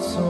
so 0.00 0.29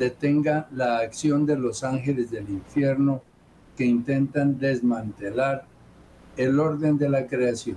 detenga 0.00 0.66
la 0.72 1.00
acción 1.00 1.44
de 1.44 1.58
los 1.58 1.84
ángeles 1.84 2.30
del 2.30 2.48
infierno 2.48 3.22
que 3.76 3.84
intentan 3.84 4.58
desmantelar 4.58 5.66
el 6.38 6.58
orden 6.58 6.96
de 6.96 7.10
la 7.10 7.26
creación. 7.26 7.76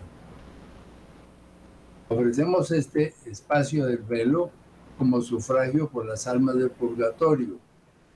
Ofrecemos 2.07 2.71
este 2.71 3.13
espacio 3.25 3.85
del 3.85 3.97
velo 3.97 4.51
como 4.97 5.21
sufragio 5.21 5.89
por 5.89 6.05
las 6.05 6.25
almas 6.25 6.55
del 6.55 6.69
purgatorio, 6.69 7.57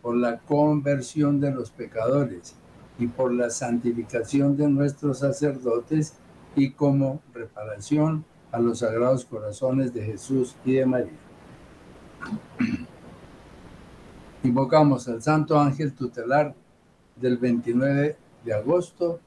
por 0.01 0.16
la 0.16 0.39
conversión 0.39 1.41
de 1.41 1.51
los 1.51 1.72
pecadores 1.72 2.56
y 2.97 3.07
por 3.07 3.34
la 3.34 3.50
santificación 3.50 4.56
de 4.56 4.69
nuestros 4.69 5.19
sacerdotes 5.19 6.13
y 6.56 6.72
como 6.72 7.22
reparación 7.34 8.24
a 8.53 8.59
los 8.59 8.79
sagrados 8.79 9.25
corazones 9.25 9.94
de 9.94 10.06
Jesús 10.06 10.56
y 10.63 10.75
de 10.75 10.85
María. 10.85 11.19
Invocamos 14.44 15.08
al 15.08 15.22
Santo 15.22 15.59
Ángel 15.59 15.94
Tutelar 15.94 16.53
del 17.16 17.38
29 17.38 18.18
de 18.46 18.53
agosto 18.53 19.20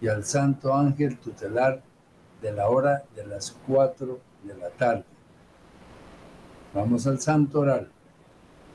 y 0.00 0.06
al 0.06 0.24
Santo 0.24 0.72
Ángel 0.72 1.18
Tutelar 1.18 1.82
de 2.40 2.52
la 2.52 2.68
hora 2.68 3.02
de 3.16 3.26
las 3.26 3.56
4 3.66 4.20
de 4.44 4.56
la 4.56 4.70
tarde. 4.70 5.04
Vamos 6.74 7.06
al 7.08 7.20
Santo 7.20 7.60
Oral, 7.60 7.90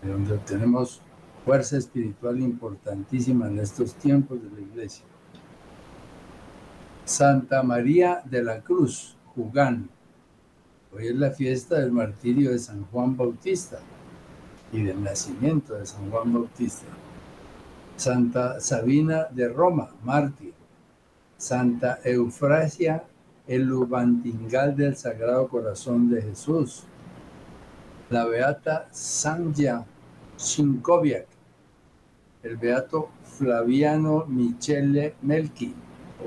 de 0.01 0.11
donde 0.11 0.37
tenemos 0.39 1.01
fuerza 1.45 1.77
espiritual 1.77 2.39
importantísima 2.41 3.47
en 3.47 3.59
estos 3.59 3.95
tiempos 3.95 4.43
de 4.43 4.51
la 4.51 4.59
Iglesia. 4.59 5.05
Santa 7.05 7.63
María 7.63 8.21
de 8.25 8.43
la 8.43 8.59
Cruz, 8.61 9.15
Jugán. 9.33 9.89
Hoy 10.93 11.07
es 11.07 11.15
la 11.15 11.31
fiesta 11.31 11.79
del 11.79 11.93
martirio 11.93 12.51
de 12.51 12.59
San 12.59 12.83
Juan 12.87 13.15
Bautista 13.15 13.79
y 14.71 14.83
del 14.83 15.03
nacimiento 15.03 15.75
de 15.75 15.85
San 15.85 16.09
Juan 16.09 16.33
Bautista. 16.33 16.87
Santa 17.95 18.59
Sabina 18.59 19.27
de 19.31 19.47
Roma, 19.49 19.89
mártir. 20.03 20.53
Santa 21.37 21.99
Eufrasia, 22.03 23.03
el 23.47 23.71
Ubantingal 23.71 24.75
del 24.75 24.95
Sagrado 24.95 25.47
Corazón 25.47 26.09
de 26.09 26.21
Jesús. 26.21 26.83
La 28.09 28.25
Beata 28.25 28.87
Sanja 28.91 29.85
Shinkoviak. 30.37 31.27
El 32.43 32.57
Beato 32.57 33.09
Flaviano 33.23 34.25
Michele 34.27 35.15
Melki, 35.21 35.73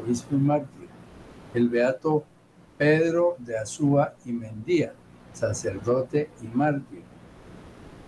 obispo 0.00 0.34
y 0.34 0.38
mártir. 0.38 0.88
El 1.54 1.68
Beato 1.68 2.24
Pedro 2.76 3.36
de 3.38 3.58
Azúa 3.58 4.14
y 4.24 4.32
Mendía, 4.32 4.92
sacerdote 5.32 6.30
y 6.42 6.46
mártir. 6.48 7.09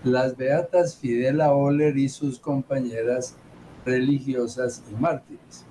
Las 0.04 0.36
beatas 0.36 0.96
Fidela 0.96 1.52
Oller 1.52 1.96
y 1.96 2.08
sus 2.08 2.40
compañeras 2.40 3.36
religiosas 3.84 4.82
y 4.90 5.00
mártires. 5.00 5.64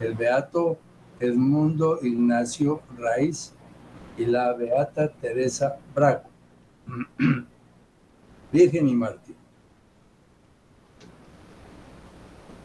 El 0.00 0.14
beato 0.14 0.78
Edmundo 1.18 1.98
Ignacio 2.02 2.82
Raiz 2.98 3.54
y 4.18 4.26
la 4.26 4.52
beata 4.52 5.08
Teresa 5.08 5.78
Braco. 5.94 6.28
Virgen 8.52 8.88
y 8.88 8.94
mártir. 8.94 9.34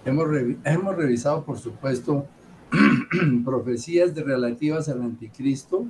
Hemos, 0.03 0.27
hemos 0.65 0.95
revisado, 0.97 1.45
por 1.45 1.57
supuesto, 1.57 2.27
profecías 3.45 4.13
de 4.13 4.21
relativas 4.21 4.89
al 4.89 5.01
anticristo, 5.01 5.86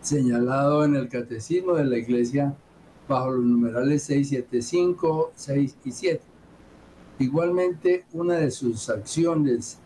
señalado 0.00 0.84
en 0.84 0.96
el 0.96 1.08
catecismo 1.08 1.74
de 1.74 1.84
la 1.84 1.98
iglesia 1.98 2.56
bajo 3.10 3.32
los 3.32 3.44
numerales 3.44 4.04
675, 4.04 5.32
6 5.34 5.76
y 5.84 5.90
7. 5.90 6.20
Igualmente, 7.18 8.04
una 8.12 8.34
de 8.34 8.52
sus 8.52 8.88
acciones 8.88 9.78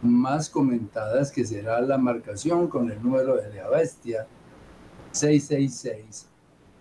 más 0.00 0.48
comentadas, 0.48 1.32
que 1.32 1.44
será 1.44 1.80
la 1.80 1.98
marcación 1.98 2.68
con 2.68 2.88
el 2.88 3.02
número 3.02 3.34
de 3.36 3.52
la 3.52 3.68
bestia 3.68 4.28
666, 5.10 6.28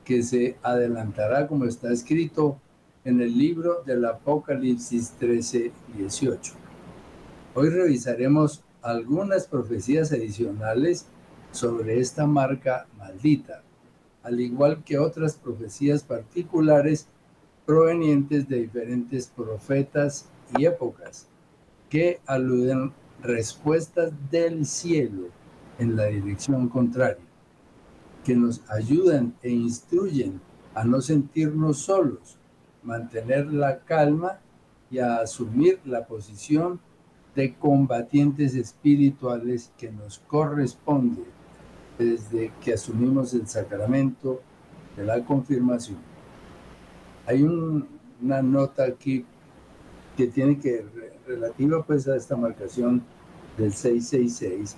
que 0.05 0.21
se 0.21 0.57
adelantará 0.61 1.47
como 1.47 1.65
está 1.65 1.91
escrito 1.91 2.59
en 3.03 3.19
el 3.19 3.35
libro 3.35 3.81
del 3.83 4.05
Apocalipsis 4.05 5.13
13, 5.17 5.71
18. 5.97 6.53
Hoy 7.55 7.69
revisaremos 7.69 8.63
algunas 8.83 9.47
profecías 9.47 10.11
adicionales 10.11 11.07
sobre 11.51 12.00
esta 12.00 12.27
marca 12.27 12.85
maldita, 13.00 13.63
al 14.27 14.41
igual 14.41 14.83
que 14.83 15.00
otras 15.00 15.38
profecías 15.38 16.03
particulares 16.03 17.07
provenientes 17.65 18.50
de 18.50 18.57
diferentes 18.63 19.27
profetas 19.27 20.25
y 20.57 20.65
épocas 20.65 21.29
que 21.89 22.19
aluden 22.25 22.91
respuestas 23.24 24.12
del 24.29 24.65
cielo 24.65 25.29
en 25.79 25.95
la 25.95 26.07
dirección 26.07 26.68
contraria, 26.68 27.24
que 28.25 28.35
nos 28.35 28.62
ayudan 28.69 29.33
e 29.41 29.50
instruyen 29.50 30.41
a 30.75 30.83
no 30.83 31.00
sentirnos 31.00 31.77
solos, 31.77 32.38
mantener 32.83 33.45
la 33.53 33.79
calma 33.79 34.41
y 34.91 35.00
a 35.00 35.19
asumir 35.19 35.79
la 35.85 36.06
posición 36.06 36.81
de 37.33 37.56
combatientes 37.56 38.56
espirituales 38.56 39.71
que 39.77 39.89
nos 39.89 40.19
corresponde 40.19 41.37
desde 41.97 42.51
que 42.63 42.73
asumimos 42.73 43.33
el 43.33 43.47
sacramento 43.47 44.41
de 44.95 45.03
la 45.03 45.23
confirmación. 45.23 45.97
Hay 47.25 47.44
una 47.44 48.41
nota 48.41 48.85
aquí 48.85 49.25
que 50.15 50.27
tiene 50.27 50.59
que 50.59 50.85
relativa 51.27 51.83
pues 51.83 52.07
a 52.07 52.15
esta 52.15 52.35
marcación 52.35 53.03
del 53.57 53.73
666 53.73 54.77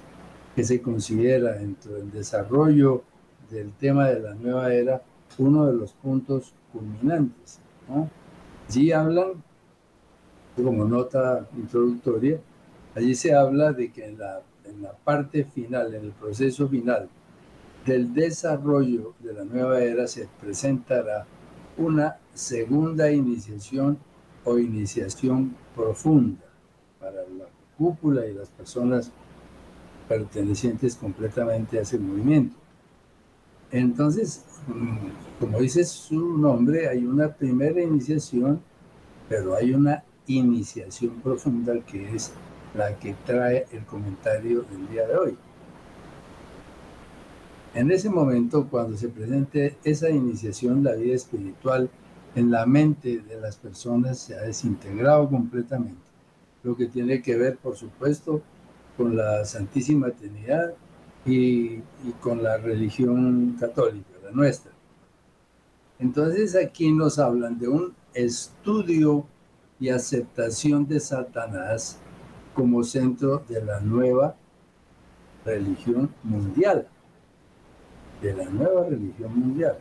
que 0.55 0.63
se 0.63 0.81
considera 0.81 1.53
dentro 1.53 1.93
del 1.93 2.11
desarrollo 2.11 3.03
del 3.49 3.71
tema 3.73 4.07
de 4.07 4.19
la 4.19 4.33
nueva 4.33 4.73
era 4.73 5.01
uno 5.37 5.65
de 5.67 5.73
los 5.73 5.93
puntos 5.93 6.53
culminantes. 6.71 7.59
Allí 8.67 8.91
hablan, 8.91 9.43
como 10.55 10.85
nota 10.85 11.47
introductoria, 11.55 12.39
Allí 12.95 13.15
se 13.15 13.33
habla 13.33 13.71
de 13.71 13.91
que 13.91 14.05
en 14.05 14.17
la, 14.17 14.41
en 14.69 14.83
la 14.83 14.93
parte 14.93 15.43
final, 15.43 15.93
en 15.93 16.05
el 16.05 16.11
proceso 16.11 16.67
final 16.67 17.09
del 17.85 18.13
desarrollo 18.13 19.13
de 19.19 19.33
la 19.33 19.43
nueva 19.43 19.81
era, 19.81 20.07
se 20.07 20.27
presentará 20.39 21.25
una 21.77 22.17
segunda 22.33 23.11
iniciación 23.11 23.97
o 24.43 24.57
iniciación 24.57 25.55
profunda 25.75 26.45
para 26.99 27.21
la 27.21 27.45
cúpula 27.77 28.25
y 28.25 28.33
las 28.33 28.49
personas 28.49 29.11
pertenecientes 30.07 30.95
completamente 30.95 31.79
a 31.79 31.81
ese 31.81 31.97
movimiento. 31.97 32.55
Entonces, 33.71 34.43
mm, 34.67 35.39
como 35.39 35.59
dice 35.59 35.83
su 35.85 36.37
nombre, 36.37 36.89
hay 36.89 37.05
una 37.05 37.29
primera 37.29 37.81
iniciación, 37.81 38.61
pero 39.29 39.55
hay 39.55 39.73
una 39.73 40.03
iniciación 40.27 41.21
profunda 41.21 41.79
que 41.85 42.15
es 42.15 42.33
la 42.73 42.97
que 42.97 43.15
trae 43.25 43.65
el 43.71 43.85
comentario 43.85 44.61
del 44.63 44.87
día 44.89 45.07
de 45.07 45.17
hoy. 45.17 45.37
En 47.73 47.91
ese 47.91 48.09
momento, 48.09 48.67
cuando 48.69 48.97
se 48.97 49.09
presente 49.09 49.77
esa 49.83 50.09
iniciación, 50.09 50.83
la 50.83 50.93
vida 50.93 51.15
espiritual 51.15 51.89
en 52.35 52.51
la 52.51 52.65
mente 52.65 53.19
de 53.19 53.39
las 53.39 53.57
personas 53.57 54.19
se 54.19 54.35
ha 54.35 54.41
desintegrado 54.41 55.29
completamente. 55.29 56.01
Lo 56.63 56.75
que 56.75 56.87
tiene 56.87 57.21
que 57.21 57.37
ver, 57.37 57.57
por 57.57 57.75
supuesto, 57.75 58.41
con 58.97 59.15
la 59.15 59.45
Santísima 59.45 60.09
Trinidad 60.11 60.73
y, 61.25 61.75
y 61.75 62.11
con 62.19 62.43
la 62.43 62.57
religión 62.57 63.55
católica, 63.59 64.09
la 64.23 64.31
nuestra. 64.31 64.71
Entonces 65.99 66.55
aquí 66.55 66.91
nos 66.91 67.19
hablan 67.19 67.59
de 67.59 67.67
un 67.67 67.93
estudio 68.13 69.25
y 69.79 69.89
aceptación 69.89 70.87
de 70.87 70.99
Satanás 70.99 71.99
como 72.59 72.83
centro 72.83 73.41
de 73.47 73.63
la 73.63 73.79
nueva 73.79 74.35
religión 75.45 76.13
mundial. 76.23 76.89
De 78.21 78.33
la 78.33 78.49
nueva 78.49 78.83
religión 78.83 79.39
mundial. 79.39 79.77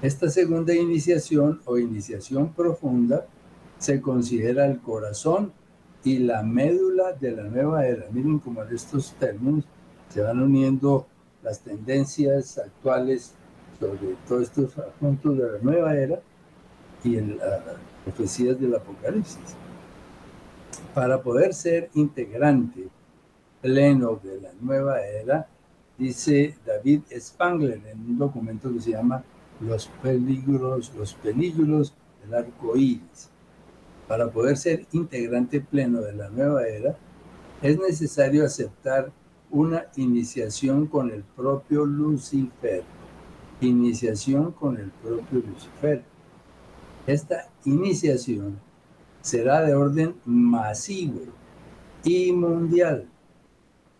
Esta 0.00 0.30
segunda 0.30 0.72
iniciación 0.72 1.60
o 1.64 1.76
iniciación 1.76 2.52
profunda 2.52 3.26
se 3.76 4.00
considera 4.00 4.66
el 4.66 4.78
corazón 4.78 5.52
y 6.04 6.18
la 6.18 6.44
médula 6.44 7.14
de 7.14 7.32
la 7.32 7.42
nueva 7.42 7.84
era. 7.84 8.06
Miren 8.12 8.38
cómo 8.38 8.62
en 8.62 8.72
estos 8.72 9.14
términos 9.14 9.64
se 10.10 10.20
van 10.20 10.40
uniendo 10.40 11.08
las 11.42 11.58
tendencias 11.58 12.56
actuales 12.58 13.34
sobre 13.80 14.14
todos 14.28 14.42
estos 14.44 14.78
asuntos 14.78 15.36
de 15.36 15.52
la 15.54 15.58
nueva 15.60 15.96
era 15.96 16.20
y 17.02 17.16
las 17.16 17.62
profecías 18.04 18.60
del 18.60 18.76
Apocalipsis. 18.76 19.56
Para 20.98 21.22
poder 21.22 21.54
ser 21.54 21.90
integrante 21.94 22.88
pleno 23.62 24.18
de 24.20 24.40
la 24.40 24.50
nueva 24.60 25.00
era, 25.00 25.46
dice 25.96 26.56
David 26.66 27.02
Spangler 27.16 27.80
en 27.86 28.00
un 28.00 28.18
documento 28.18 28.72
que 28.72 28.80
se 28.80 28.90
llama 28.90 29.22
Los 29.60 29.86
peligros, 30.02 30.92
los 30.98 31.14
peligros 31.14 31.94
del 32.20 32.34
arco 32.34 32.76
iris. 32.76 33.30
Para 34.08 34.28
poder 34.32 34.56
ser 34.56 34.86
integrante 34.90 35.60
pleno 35.60 36.00
de 36.00 36.14
la 36.14 36.30
nueva 36.30 36.66
era, 36.66 36.96
es 37.62 37.78
necesario 37.78 38.44
aceptar 38.44 39.12
una 39.52 39.84
iniciación 39.94 40.88
con 40.88 41.12
el 41.12 41.22
propio 41.22 41.84
Lucifer. 41.84 42.82
Iniciación 43.60 44.50
con 44.50 44.76
el 44.78 44.90
propio 44.90 45.44
Lucifer. 45.48 46.02
Esta 47.06 47.48
iniciación 47.64 48.58
será 49.28 49.60
de 49.60 49.74
orden 49.74 50.14
masivo 50.24 51.20
y 52.02 52.32
mundial. 52.32 53.06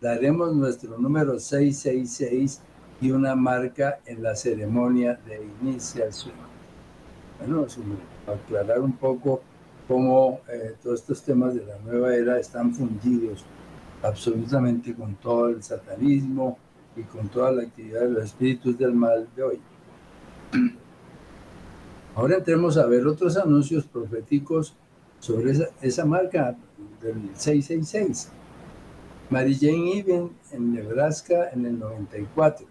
Daremos 0.01 0.55
nuestro 0.55 0.97
número 0.97 1.39
666 1.39 2.63
y 3.03 3.11
una 3.11 3.35
marca 3.35 3.99
en 4.07 4.23
la 4.23 4.35
ceremonia 4.35 5.21
de 5.27 5.47
iniciación. 5.61 6.35
Bueno, 7.39 7.67
aclarar 8.27 8.81
un 8.81 8.93
poco 8.93 9.43
cómo 9.87 10.41
eh, 10.49 10.77
todos 10.83 11.01
estos 11.01 11.23
temas 11.23 11.55
de 11.55 11.67
la 11.67 11.79
nueva 11.81 12.15
era 12.17 12.41
están 12.41 12.73
fundidos 12.73 13.45
absolutamente 14.03 14.95
con 14.95 15.15
todo 15.17 15.49
el 15.49 15.63
satanismo 15.63 16.57
y 16.97 17.03
con 17.03 17.29
toda 17.29 17.53
la 17.53 17.63
actividad 17.65 18.01
de 18.01 18.11
los 18.11 18.25
espíritus 18.25 18.79
del 18.79 18.95
mal 18.95 19.29
de 19.37 19.43
hoy. 19.43 19.61
Ahora 22.17 22.37
entremos 22.37 22.79
a 22.79 22.87
ver 22.87 23.07
otros 23.07 23.37
anuncios 23.37 23.85
proféticos 23.85 24.75
sobre 25.21 25.53
esa, 25.83 26.05
marca 26.05 26.57
del 27.01 27.31
666. 27.35 28.31
Mary 29.31 29.55
Jane 29.55 29.99
Even 29.99 30.31
en 30.53 30.73
Nebraska 30.73 31.51
en 31.53 31.67
el 31.67 31.79
94. 31.79 32.67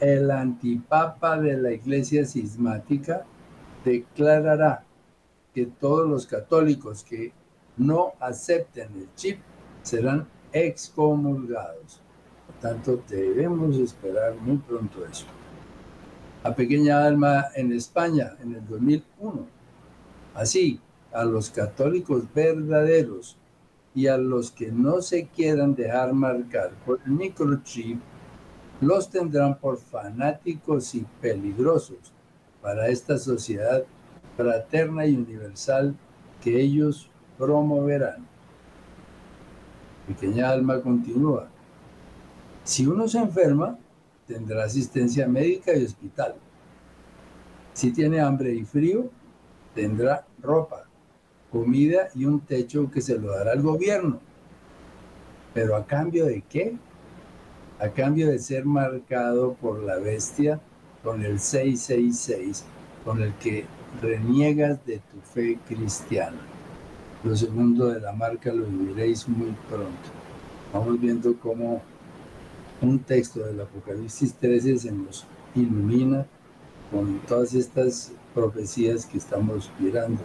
El 0.00 0.30
antipapa 0.30 1.38
de 1.38 1.56
la 1.56 1.72
iglesia 1.72 2.24
cismática 2.24 3.24
declarará 3.84 4.84
que 5.54 5.66
todos 5.66 6.08
los 6.08 6.26
católicos 6.26 7.04
que 7.04 7.32
no 7.76 8.12
acepten 8.18 8.88
el 8.96 9.14
chip 9.14 9.38
serán 9.82 10.26
excomulgados. 10.52 12.00
Por 12.46 12.56
tanto, 12.56 13.02
debemos 13.08 13.76
esperar 13.76 14.34
muy 14.34 14.56
pronto 14.58 15.06
eso. 15.06 15.26
La 16.42 16.54
pequeña 16.54 17.04
alma 17.04 17.46
en 17.54 17.72
España 17.72 18.32
en 18.42 18.54
el 18.54 18.66
2001. 18.66 19.61
Así, 20.34 20.80
a 21.12 21.24
los 21.24 21.50
católicos 21.50 22.24
verdaderos 22.34 23.36
y 23.94 24.06
a 24.06 24.16
los 24.16 24.50
que 24.50 24.72
no 24.72 25.02
se 25.02 25.26
quieran 25.26 25.74
dejar 25.74 26.14
marcar 26.14 26.70
por 26.86 27.00
el 27.04 27.12
microchip, 27.12 28.00
los 28.80 29.10
tendrán 29.10 29.58
por 29.58 29.78
fanáticos 29.78 30.94
y 30.94 31.06
peligrosos 31.20 32.12
para 32.62 32.88
esta 32.88 33.18
sociedad 33.18 33.84
fraterna 34.36 35.06
y 35.06 35.16
universal 35.16 35.94
que 36.42 36.60
ellos 36.60 37.10
promoverán. 37.38 38.26
Pequeña 40.06 40.50
alma 40.50 40.80
continúa. 40.80 41.48
Si 42.64 42.86
uno 42.86 43.06
se 43.06 43.18
enferma, 43.18 43.78
tendrá 44.26 44.64
asistencia 44.64 45.28
médica 45.28 45.76
y 45.76 45.84
hospital. 45.84 46.34
Si 47.72 47.92
tiene 47.92 48.20
hambre 48.20 48.54
y 48.54 48.64
frío, 48.64 49.10
tendrá 49.74 50.26
ropa, 50.40 50.84
comida 51.50 52.08
y 52.14 52.24
un 52.24 52.40
techo 52.40 52.90
que 52.90 53.00
se 53.00 53.18
lo 53.18 53.30
dará 53.32 53.52
el 53.52 53.62
gobierno. 53.62 54.20
Pero 55.54 55.76
a 55.76 55.86
cambio 55.86 56.26
de 56.26 56.42
qué? 56.42 56.76
A 57.78 57.88
cambio 57.88 58.28
de 58.28 58.38
ser 58.38 58.64
marcado 58.64 59.54
por 59.54 59.82
la 59.82 59.96
bestia 59.96 60.60
con 61.02 61.24
el 61.24 61.40
666, 61.40 62.64
con 63.04 63.22
el 63.22 63.34
que 63.34 63.64
reniegas 64.00 64.84
de 64.86 64.98
tu 64.98 65.20
fe 65.20 65.58
cristiana. 65.68 66.38
Lo 67.24 67.36
segundo 67.36 67.88
de 67.88 68.00
la 68.00 68.12
marca 68.12 68.52
lo 68.52 68.64
viviréis 68.64 69.28
muy 69.28 69.54
pronto. 69.68 70.10
Vamos 70.72 71.00
viendo 71.00 71.36
cómo 71.38 71.82
un 72.80 72.98
texto 73.00 73.40
del 73.40 73.60
Apocalipsis 73.60 74.34
13 74.34 74.78
se 74.78 74.92
nos 74.92 75.26
ilumina 75.54 76.26
con 76.90 77.20
todas 77.20 77.54
estas 77.54 78.12
profecías 78.34 79.06
que 79.06 79.18
estamos 79.18 79.70
mirando 79.78 80.22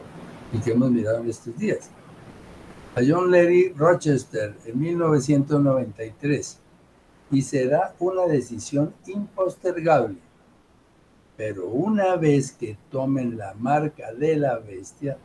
y 0.53 0.59
que 0.59 0.71
hemos 0.71 0.91
mirado 0.91 1.19
en 1.19 1.29
estos 1.29 1.57
días. 1.57 1.89
A 2.95 3.01
John 3.07 3.31
Larry 3.31 3.73
Rochester 3.73 4.55
en 4.65 4.79
1993 4.79 6.59
y 7.31 7.41
será 7.41 7.93
una 7.99 8.25
decisión 8.25 8.93
impostergable 9.05 10.27
pero 11.37 11.67
una 11.67 12.15
vez 12.15 12.51
que 12.51 12.77
tomen 12.89 13.37
la 13.37 13.53
marca 13.53 14.11
de 14.11 14.35
la 14.35 14.57
bestia, 14.57 15.17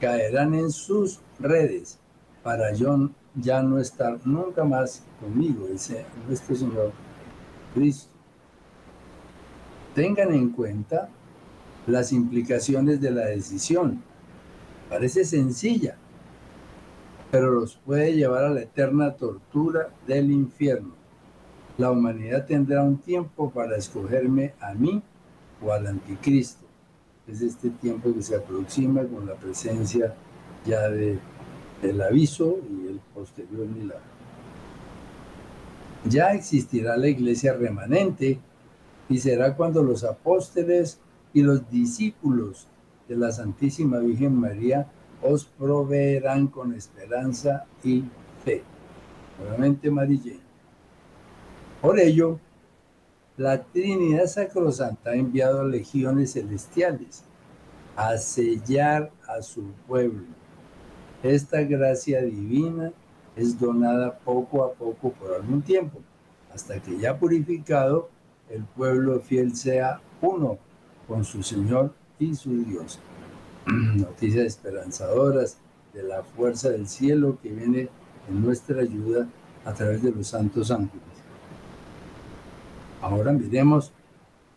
caerán 0.00 0.54
en 0.54 0.70
sus 0.70 1.20
redes 1.40 1.98
para 2.44 2.72
yo 2.72 3.10
ya 3.34 3.60
no 3.60 3.78
estar 3.78 4.18
nunca 4.24 4.64
más 4.64 5.02
conmigo, 5.20 5.66
dice 5.66 6.06
nuestro 6.26 6.54
Señor 6.54 6.92
Cristo. 7.74 8.08
Tengan 9.94 10.32
en 10.32 10.50
cuenta 10.50 11.08
las 11.90 12.12
implicaciones 12.12 13.00
de 13.00 13.10
la 13.10 13.26
decisión. 13.26 14.02
Parece 14.88 15.24
sencilla, 15.24 15.96
pero 17.30 17.52
los 17.52 17.76
puede 17.76 18.14
llevar 18.14 18.44
a 18.44 18.50
la 18.50 18.62
eterna 18.62 19.14
tortura 19.14 19.90
del 20.06 20.30
infierno. 20.30 20.94
La 21.78 21.90
humanidad 21.90 22.46
tendrá 22.46 22.82
un 22.82 22.98
tiempo 22.98 23.50
para 23.50 23.76
escogerme 23.76 24.54
a 24.60 24.74
mí 24.74 25.02
o 25.62 25.72
al 25.72 25.86
anticristo. 25.86 26.66
Es 27.26 27.40
este 27.40 27.70
tiempo 27.70 28.12
que 28.12 28.22
se 28.22 28.34
aproxima 28.34 29.04
con 29.04 29.26
la 29.26 29.34
presencia 29.34 30.14
ya 30.66 30.88
de, 30.88 31.18
del 31.80 32.02
aviso 32.02 32.58
y 32.68 32.88
el 32.88 33.00
posterior 33.14 33.66
milagro. 33.66 34.10
Ya 36.04 36.32
existirá 36.32 36.96
la 36.96 37.08
iglesia 37.08 37.52
remanente 37.52 38.40
y 39.08 39.18
será 39.18 39.54
cuando 39.54 39.82
los 39.82 40.04
apóstoles 40.04 40.98
y 41.32 41.42
los 41.42 41.70
discípulos 41.70 42.66
de 43.08 43.16
la 43.16 43.32
Santísima 43.32 43.98
Virgen 43.98 44.34
María 44.34 44.86
os 45.22 45.44
proveerán 45.44 46.46
con 46.46 46.72
esperanza 46.74 47.66
y 47.84 48.04
fe. 48.44 48.62
Nuevamente 49.38 49.90
María. 49.90 50.34
Por 51.80 51.98
ello, 51.98 52.38
la 53.36 53.62
Trinidad 53.62 54.26
Sacrosanta 54.26 55.10
ha 55.10 55.14
enviado 55.14 55.64
legiones 55.66 56.34
celestiales 56.34 57.24
a 57.96 58.16
sellar 58.18 59.10
a 59.26 59.42
su 59.42 59.62
pueblo. 59.86 60.24
Esta 61.22 61.62
gracia 61.62 62.22
divina 62.22 62.92
es 63.36 63.58
donada 63.58 64.18
poco 64.18 64.64
a 64.64 64.72
poco 64.72 65.12
por 65.12 65.34
algún 65.34 65.62
tiempo, 65.62 66.00
hasta 66.52 66.80
que 66.80 66.98
ya 66.98 67.18
purificado, 67.18 68.10
el 68.48 68.64
pueblo 68.64 69.20
fiel 69.20 69.54
sea 69.54 70.00
uno 70.20 70.58
con 71.10 71.24
su 71.24 71.42
Señor 71.42 71.92
y 72.20 72.36
su 72.36 72.64
Dios. 72.64 73.00
Noticias 73.66 74.46
esperanzadoras 74.46 75.58
de 75.92 76.04
la 76.04 76.22
fuerza 76.22 76.70
del 76.70 76.86
cielo 76.86 77.36
que 77.42 77.48
viene 77.48 77.88
en 78.28 78.40
nuestra 78.40 78.80
ayuda 78.80 79.26
a 79.64 79.74
través 79.74 80.04
de 80.04 80.12
los 80.12 80.28
santos 80.28 80.70
ángeles. 80.70 81.02
Ahora 83.02 83.32
miremos 83.32 83.90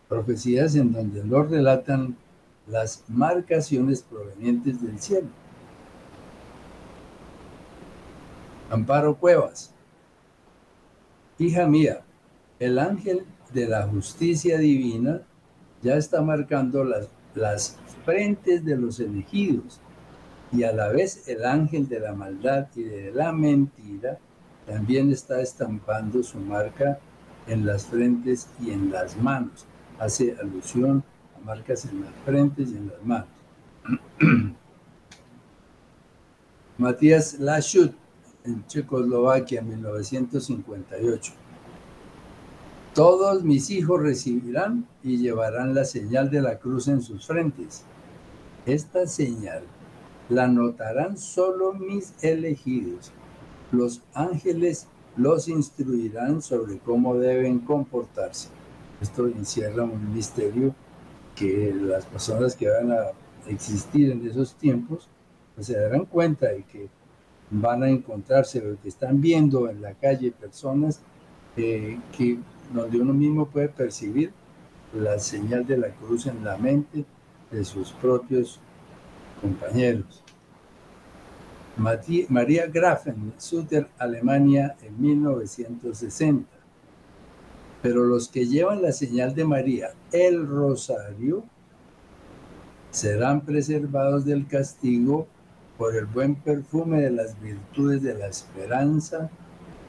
profecías 0.08 0.76
en 0.76 0.92
donde 0.92 1.24
nos 1.24 1.50
relatan 1.50 2.16
las 2.68 3.02
marcaciones 3.08 4.02
provenientes 4.02 4.80
del 4.80 5.00
cielo. 5.00 5.26
Amparo 8.70 9.16
Cuevas. 9.16 9.74
Hija 11.36 11.66
mía, 11.66 12.02
el 12.60 12.78
ángel 12.78 13.26
de 13.52 13.66
la 13.66 13.88
justicia 13.88 14.56
divina 14.56 15.22
ya 15.84 15.96
está 15.96 16.22
marcando 16.22 16.82
las, 16.82 17.08
las 17.34 17.76
frentes 18.04 18.64
de 18.64 18.76
los 18.76 18.98
elegidos 18.98 19.80
y 20.50 20.64
a 20.64 20.72
la 20.72 20.88
vez 20.88 21.28
el 21.28 21.44
ángel 21.44 21.88
de 21.88 22.00
la 22.00 22.12
maldad 22.12 22.68
y 22.74 22.84
de 22.84 23.12
la 23.12 23.32
mentira 23.32 24.18
también 24.66 25.10
está 25.10 25.40
estampando 25.40 26.22
su 26.22 26.38
marca 26.38 26.98
en 27.46 27.66
las 27.66 27.86
frentes 27.86 28.48
y 28.60 28.70
en 28.70 28.90
las 28.90 29.16
manos. 29.18 29.66
Hace 29.98 30.36
alusión 30.40 31.04
a 31.36 31.44
marcas 31.44 31.84
en 31.84 32.00
las 32.02 32.14
frentes 32.24 32.70
y 32.70 32.76
en 32.76 32.88
las 32.88 33.04
manos. 33.04 33.28
Matías 36.78 37.38
Lashut, 37.38 37.92
en 38.44 38.66
Checoslovaquia, 38.66 39.60
1958. 39.60 41.43
Todos 42.94 43.42
mis 43.42 43.70
hijos 43.70 44.00
recibirán 44.00 44.86
y 45.02 45.16
llevarán 45.16 45.74
la 45.74 45.84
señal 45.84 46.30
de 46.30 46.40
la 46.40 46.60
cruz 46.60 46.86
en 46.86 47.02
sus 47.02 47.26
frentes. 47.26 47.82
Esta 48.66 49.08
señal 49.08 49.64
la 50.28 50.46
notarán 50.46 51.18
solo 51.18 51.72
mis 51.72 52.14
elegidos. 52.22 53.10
Los 53.72 54.00
ángeles 54.14 54.86
los 55.16 55.48
instruirán 55.48 56.40
sobre 56.40 56.78
cómo 56.78 57.16
deben 57.16 57.58
comportarse. 57.58 58.48
Esto 59.00 59.26
encierra 59.26 59.82
un 59.82 60.14
misterio 60.14 60.72
que 61.34 61.74
las 61.74 62.06
personas 62.06 62.54
que 62.54 62.70
van 62.70 62.92
a 62.92 63.06
existir 63.48 64.12
en 64.12 64.24
esos 64.24 64.54
tiempos 64.54 65.08
pues 65.56 65.66
se 65.66 65.76
darán 65.76 66.04
cuenta 66.04 66.46
de 66.46 66.62
que 66.62 66.88
van 67.50 67.82
a 67.82 67.88
encontrarse 67.88 68.60
o 68.60 68.80
que 68.80 68.88
están 68.88 69.20
viendo 69.20 69.68
en 69.68 69.82
la 69.82 69.94
calle 69.94 70.30
personas 70.30 71.00
eh, 71.56 71.98
que 72.16 72.38
donde 72.72 73.00
uno 73.00 73.12
mismo 73.12 73.46
puede 73.46 73.68
percibir 73.68 74.32
la 74.94 75.18
señal 75.18 75.66
de 75.66 75.76
la 75.76 75.88
cruz 75.88 76.26
en 76.26 76.44
la 76.44 76.56
mente 76.56 77.04
de 77.50 77.64
sus 77.64 77.92
propios 77.92 78.60
compañeros. 79.40 80.22
María 81.76 82.66
Grafen, 82.68 83.32
Sutter, 83.36 83.88
Alemania, 83.98 84.76
en 84.82 85.00
1960. 85.00 86.48
Pero 87.82 88.04
los 88.04 88.28
que 88.28 88.46
llevan 88.46 88.80
la 88.80 88.92
señal 88.92 89.34
de 89.34 89.44
María, 89.44 89.90
el 90.12 90.46
rosario, 90.46 91.44
serán 92.90 93.40
preservados 93.40 94.24
del 94.24 94.46
castigo 94.46 95.26
por 95.76 95.96
el 95.96 96.06
buen 96.06 96.36
perfume 96.36 97.02
de 97.02 97.10
las 97.10 97.40
virtudes 97.40 98.02
de 98.02 98.14
la 98.14 98.28
esperanza, 98.28 99.28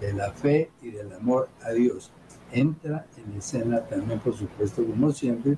de 0.01 0.13
la 0.13 0.31
fe 0.31 0.71
y 0.81 0.89
del 0.89 1.13
amor 1.13 1.47
a 1.63 1.71
Dios. 1.71 2.11
Entra 2.55 3.05
en 3.17 3.37
escena 3.37 3.81
también, 3.81 4.19
por 4.19 4.35
supuesto, 4.35 4.85
como 4.85 5.11
siempre, 5.11 5.57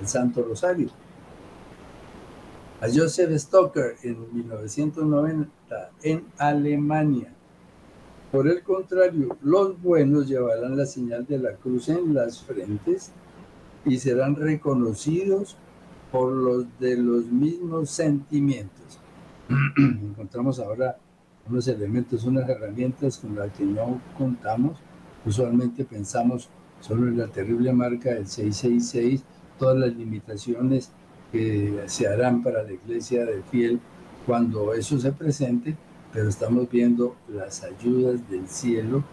el 0.00 0.08
Santo 0.08 0.42
Rosario 0.42 0.88
a 2.80 2.86
Joseph 2.86 3.36
Stoker 3.36 3.96
en 4.02 4.32
1990 4.32 5.90
en 6.02 6.24
Alemania. 6.38 7.32
Por 8.30 8.46
el 8.46 8.62
contrario, 8.62 9.36
los 9.42 9.80
buenos 9.80 10.28
llevarán 10.28 10.76
la 10.76 10.86
señal 10.86 11.26
de 11.26 11.38
la 11.38 11.54
cruz 11.54 11.88
en 11.88 12.14
las 12.14 12.42
frentes 12.42 13.10
y 13.84 13.98
serán 13.98 14.36
reconocidos 14.36 15.56
por 16.12 16.32
los 16.32 16.66
de 16.78 16.96
los 16.96 17.24
mismos 17.26 17.90
sentimientos. 17.90 19.00
Encontramos 19.76 20.60
ahora 20.60 20.98
unos 21.48 21.66
elementos, 21.66 22.24
unas 22.24 22.48
herramientas 22.48 23.18
con 23.18 23.34
las 23.34 23.50
que 23.52 23.64
no 23.64 24.00
contamos. 24.16 24.78
Usualmente 25.28 25.84
pensamos 25.84 26.48
solo 26.80 27.06
en 27.06 27.18
la 27.18 27.26
terrible 27.26 27.70
marca 27.74 28.14
del 28.14 28.26
666, 28.26 29.22
todas 29.58 29.76
las 29.76 29.94
limitaciones 29.94 30.90
que 31.30 31.82
se 31.84 32.08
harán 32.08 32.42
para 32.42 32.62
la 32.62 32.72
iglesia 32.72 33.26
de 33.26 33.42
fiel 33.42 33.78
cuando 34.24 34.72
eso 34.72 34.98
se 34.98 35.12
presente, 35.12 35.76
pero 36.14 36.30
estamos 36.30 36.70
viendo 36.70 37.14
las 37.28 37.62
ayudas 37.62 38.26
del 38.30 38.48
cielo 38.48 39.04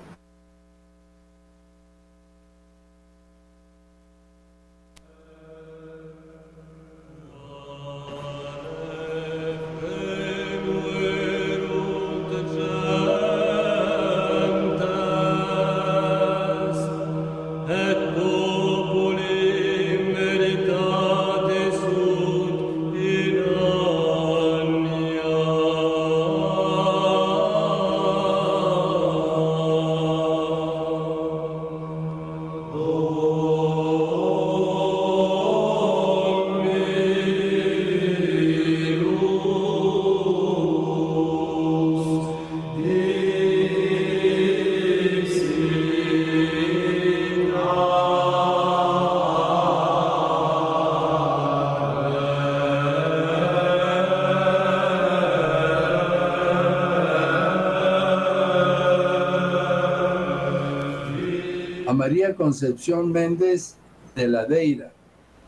Concepción 62.38 63.12
Méndez 63.12 63.76
de 64.16 64.28
la 64.28 64.46
Deira. 64.46 64.92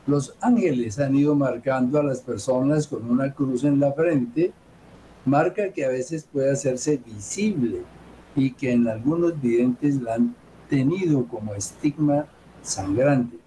Los 0.05 0.35
ángeles 0.41 0.99
han 0.99 1.15
ido 1.15 1.33
marcando 1.33 1.99
a 1.99 2.03
las 2.03 2.19
personas 2.19 2.87
con 2.87 3.09
una 3.09 3.33
cruz 3.33 3.63
en 3.63 3.79
la 3.79 3.93
frente, 3.93 4.51
marca 5.25 5.71
que 5.71 5.85
a 5.85 5.89
veces 5.89 6.27
puede 6.31 6.51
hacerse 6.51 6.97
visible 6.97 7.83
y 8.35 8.51
que 8.51 8.73
en 8.73 8.87
algunos 8.87 9.41
videntes 9.41 10.01
la 10.01 10.15
han 10.15 10.35
tenido 10.69 11.25
como 11.27 11.53
estigma 11.53 12.27
sangrante. 12.61 13.37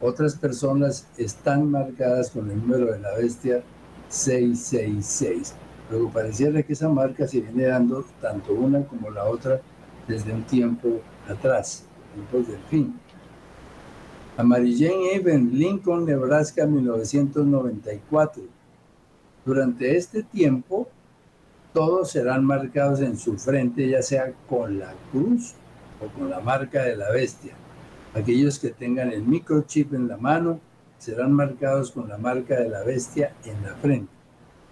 Otras 0.00 0.34
personas 0.34 1.06
están 1.16 1.70
marcadas 1.70 2.30
con 2.30 2.50
el 2.50 2.58
número 2.58 2.92
de 2.92 2.98
la 2.98 3.14
bestia 3.16 3.62
666. 4.08 5.54
Luego 5.90 6.10
pareciera 6.10 6.62
que 6.62 6.74
esa 6.74 6.88
marca 6.88 7.26
se 7.26 7.40
viene 7.40 7.64
dando 7.64 8.04
tanto 8.20 8.52
una 8.52 8.84
como 8.84 9.10
la 9.10 9.24
otra 9.24 9.60
desde 10.06 10.32
un 10.32 10.42
tiempo 10.44 11.00
atrás 11.28 11.84
del 12.14 12.58
fin. 12.70 12.94
A 14.36 14.42
Mary 14.42 14.76
Jane 14.76 15.14
Even, 15.14 15.56
Lincoln, 15.56 16.04
Nebraska, 16.04 16.66
1994. 16.66 18.42
Durante 19.44 19.96
este 19.96 20.22
tiempo, 20.22 20.88
todos 21.72 22.10
serán 22.10 22.44
marcados 22.44 23.00
en 23.00 23.18
su 23.18 23.36
frente, 23.36 23.88
ya 23.88 24.02
sea 24.02 24.32
con 24.48 24.78
la 24.78 24.94
cruz 25.12 25.54
o 26.00 26.06
con 26.18 26.30
la 26.30 26.40
marca 26.40 26.82
de 26.82 26.96
la 26.96 27.10
bestia. 27.10 27.54
Aquellos 28.14 28.58
que 28.58 28.70
tengan 28.70 29.12
el 29.12 29.22
microchip 29.22 29.92
en 29.92 30.08
la 30.08 30.16
mano 30.16 30.60
serán 30.98 31.32
marcados 31.32 31.90
con 31.90 32.08
la 32.08 32.16
marca 32.16 32.54
de 32.54 32.68
la 32.68 32.82
bestia 32.82 33.34
en 33.44 33.62
la 33.62 33.74
frente. 33.74 34.12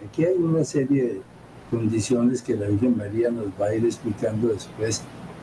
Aquí 0.06 0.24
hay 0.24 0.36
una 0.36 0.64
serie 0.64 1.02
de 1.04 1.22
condiciones 1.70 2.42
que 2.42 2.56
la 2.56 2.66
Virgen 2.66 2.96
María 2.96 3.30
nos 3.30 3.46
va 3.60 3.66
a 3.66 3.74
ir 3.74 3.84
explicando 3.84 4.48
después 4.48 5.02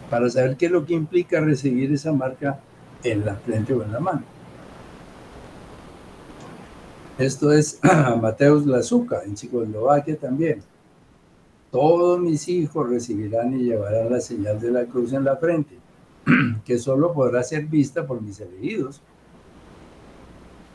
para 0.09 0.29
saber 0.29 0.57
qué 0.57 0.65
es 0.65 0.71
lo 0.71 0.85
que 0.85 0.93
implica 0.93 1.39
recibir 1.39 1.93
esa 1.93 2.11
marca 2.11 2.59
en 3.03 3.25
la 3.25 3.35
frente 3.35 3.73
o 3.73 3.83
en 3.83 3.91
la 3.91 3.99
mano. 3.99 4.23
Esto 7.17 7.51
es 7.51 7.79
Mateus 8.21 8.65
Lazuca, 8.65 9.23
en 9.23 9.35
Checoslovaquia 9.35 10.17
también. 10.17 10.61
Todos 11.71 12.19
mis 12.19 12.47
hijos 12.47 12.89
recibirán 12.89 13.53
y 13.59 13.65
llevarán 13.65 14.09
la 14.09 14.19
señal 14.21 14.59
de 14.59 14.71
la 14.71 14.85
cruz 14.85 15.13
en 15.13 15.23
la 15.23 15.35
frente, 15.35 15.75
que 16.65 16.79
solo 16.79 17.13
podrá 17.13 17.43
ser 17.43 17.65
vista 17.65 18.07
por 18.07 18.21
mis 18.21 18.39
elegidos. 18.39 19.01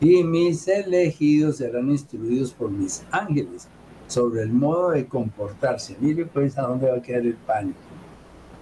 Y 0.00 0.22
mis 0.22 0.68
elegidos 0.68 1.56
serán 1.56 1.90
instruidos 1.90 2.52
por 2.52 2.70
mis 2.70 3.04
ángeles 3.10 3.68
sobre 4.06 4.42
el 4.42 4.52
modo 4.52 4.90
de 4.90 5.06
comportarse. 5.06 5.96
Mire 5.98 6.26
pues 6.26 6.58
a 6.58 6.62
dónde 6.62 6.90
va 6.90 6.98
a 6.98 7.02
quedar 7.02 7.22
el 7.22 7.34
pánico 7.34 7.93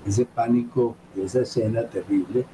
ese 0.07 0.25
pánico, 0.25 0.97
esa 1.17 1.43
escena 1.43 1.83
terrible, 1.85 2.45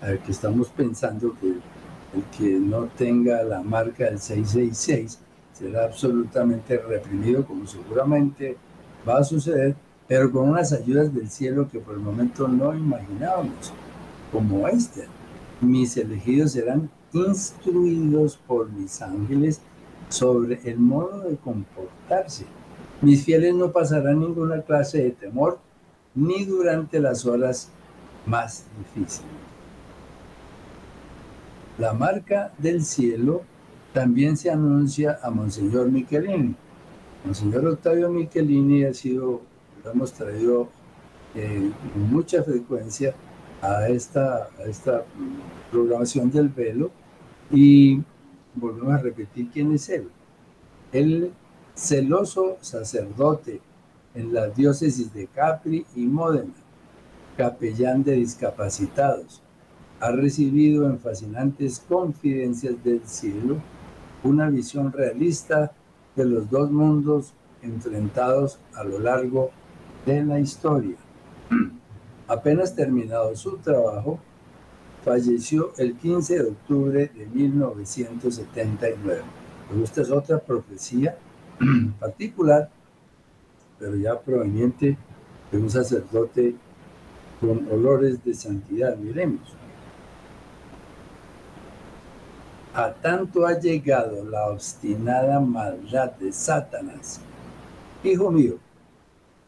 a 0.00 0.12
que 0.22 0.30
estamos 0.30 0.68
pensando 0.68 1.34
que 1.40 1.48
el 1.48 2.24
que 2.36 2.58
no 2.58 2.86
tenga 2.96 3.42
la 3.42 3.62
marca 3.62 4.04
del 4.04 4.18
666 4.18 5.18
será 5.52 5.84
absolutamente 5.84 6.78
reprimido, 6.78 7.44
como 7.44 7.66
seguramente 7.66 8.56
va 9.06 9.18
a 9.18 9.24
suceder, 9.24 9.74
pero 10.06 10.30
con 10.30 10.48
unas 10.48 10.72
ayudas 10.72 11.12
del 11.12 11.28
cielo 11.28 11.68
que 11.68 11.80
por 11.80 11.94
el 11.94 12.00
momento 12.00 12.48
no 12.48 12.74
imaginábamos, 12.74 13.72
como 14.32 14.68
este. 14.68 15.06
mis 15.60 15.96
elegidos 15.96 16.52
serán 16.52 16.88
instruidos 17.12 18.36
por 18.36 18.70
mis 18.70 19.02
ángeles 19.02 19.60
sobre 20.08 20.60
el 20.64 20.78
modo 20.78 21.28
de 21.28 21.36
comportarse. 21.36 22.46
Mis 23.02 23.24
fieles 23.24 23.54
no 23.54 23.72
pasarán 23.72 24.20
ninguna 24.20 24.62
clase 24.62 25.02
de 25.02 25.10
temor 25.10 25.58
ni 26.14 26.44
durante 26.44 27.00
las 27.00 27.26
horas 27.26 27.70
más 28.26 28.64
difíciles. 28.78 29.30
La 31.78 31.92
marca 31.92 32.52
del 32.58 32.84
cielo 32.84 33.42
también 33.92 34.36
se 34.36 34.50
anuncia 34.50 35.18
a 35.22 35.30
Monseñor 35.30 35.90
Michelini. 35.90 36.54
Monseñor 37.24 37.66
Octavio 37.66 38.10
Michelini 38.10 38.84
ha 38.84 38.94
sido, 38.94 39.40
lo 39.84 39.90
hemos 39.90 40.12
traído 40.12 40.68
eh, 41.34 41.70
con 41.92 42.10
mucha 42.10 42.42
frecuencia 42.42 43.14
a 43.62 43.88
esta, 43.88 44.48
a 44.58 44.62
esta 44.64 45.04
programación 45.70 46.30
del 46.30 46.48
velo 46.48 46.90
y 47.50 48.00
volvemos 48.54 48.92
a 48.94 48.98
repetir 48.98 49.48
quién 49.52 49.72
es 49.72 49.88
él. 49.88 50.08
El 50.92 51.32
celoso 51.74 52.56
sacerdote 52.60 53.60
en 54.14 54.32
la 54.32 54.48
diócesis 54.48 55.12
de 55.12 55.26
Capri 55.26 55.86
y 55.94 56.06
Módena, 56.06 56.54
capellán 57.36 58.02
de 58.02 58.12
discapacitados, 58.12 59.42
ha 60.00 60.10
recibido 60.10 60.86
en 60.86 60.98
fascinantes 60.98 61.80
confidencias 61.80 62.82
del 62.84 63.06
cielo 63.06 63.56
una 64.22 64.48
visión 64.48 64.92
realista 64.92 65.72
de 66.16 66.24
los 66.24 66.50
dos 66.50 66.70
mundos 66.70 67.34
enfrentados 67.62 68.58
a 68.74 68.84
lo 68.84 68.98
largo 68.98 69.50
de 70.06 70.24
la 70.24 70.40
historia. 70.40 70.96
Apenas 72.28 72.74
terminado 72.74 73.34
su 73.36 73.56
trabajo, 73.58 74.18
falleció 75.04 75.72
el 75.78 75.94
15 75.94 76.34
de 76.34 76.50
octubre 76.50 77.10
de 77.14 77.26
1979. 77.26 79.22
Esta 79.82 80.02
es 80.02 80.10
otra 80.10 80.38
profecía 80.38 81.16
particular, 82.00 82.70
pero 83.78 83.96
ya 83.96 84.18
proveniente 84.20 84.96
de 85.50 85.58
un 85.58 85.70
sacerdote 85.70 86.54
con 87.40 87.68
olores 87.70 88.22
de 88.24 88.34
santidad. 88.34 88.96
Miremos. 88.96 89.54
A 92.74 92.92
tanto 92.92 93.46
ha 93.46 93.58
llegado 93.58 94.24
la 94.24 94.48
obstinada 94.48 95.40
maldad 95.40 96.12
de 96.12 96.32
Satanás. 96.32 97.20
Hijo 98.04 98.30
mío, 98.30 98.58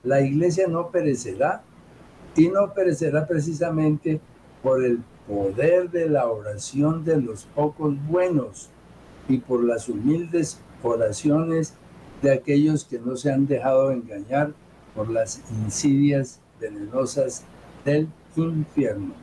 la 0.03 0.21
iglesia 0.21 0.67
no 0.67 0.91
perecerá 0.91 1.63
y 2.35 2.49
no 2.49 2.73
perecerá 2.73 3.27
precisamente 3.27 4.21
por 4.63 4.85
el 4.85 5.01
poder 5.29 5.91
de 5.91 6.09
la 6.09 6.27
oración 6.29 7.05
de 7.05 7.21
los 7.21 7.45
pocos 7.45 7.95
buenos 8.09 8.71
y 9.29 9.39
por 9.39 9.63
las 9.63 9.89
humildes 9.89 10.61
oraciones 10.83 11.75
de 12.23 12.33
aquellos 12.33 12.85
que 12.85 12.99
no 12.99 13.17
se 13.17 13.33
han 13.33 13.47
dejado 13.47 13.91
engañar 13.91 14.53
por 14.95 15.11
las 15.11 15.43
insidias 15.51 16.41
venenosas 16.61 17.45
del 17.85 18.09
infierno. 18.37 19.15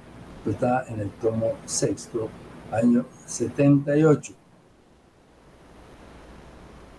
Está 0.46 0.86
en 0.88 1.02
el 1.02 1.10
tomo 1.12 1.54
sexto, 1.66 2.30
año 2.72 3.06
78. 3.26 4.34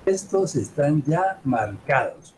Estos 0.07 0.57
están 0.57 1.03
ya 1.03 1.41
marcados 1.45 2.35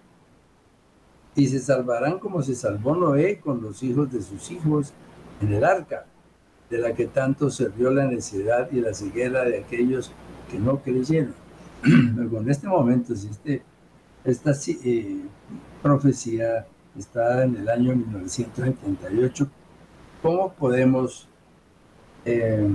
y 1.35 1.47
se 1.47 1.61
salvarán 1.61 2.19
como 2.19 2.43
se 2.43 2.55
salvó 2.55 2.97
Noé 2.97 3.41
con 3.41 3.63
los 3.63 3.83
hijos 3.83 4.13
de 4.13 4.23
sus 4.23 4.51
hijos 4.51 4.93
en 5.41 5.53
el 5.53 5.65
arca, 5.65 6.07
de 6.69 6.79
la 6.79 6.95
que 6.95 7.07
tanto 7.07 7.51
sirvió 7.51 7.91
la 7.91 8.07
necesidad 8.07 8.71
y 8.71 8.81
la 8.81 8.95
ceguera 8.95 9.45
de 9.45 9.61
aquellos 9.61 10.13
que 10.51 10.59
no 10.59 10.81
creyeron. 10.83 11.35
Pero 11.83 12.41
en 12.41 12.51
este 12.51 12.67
momento, 12.67 13.15
si 13.15 13.29
este, 13.29 13.63
esta 14.25 14.53
eh, 14.85 15.23
profecía 15.83 16.67
está 16.97 17.45
en 17.45 17.57
el 17.57 17.69
año 17.69 17.97
1978, 17.97 19.49
¿cómo 20.23 20.53
podemos 20.53 21.29
eh, 22.25 22.69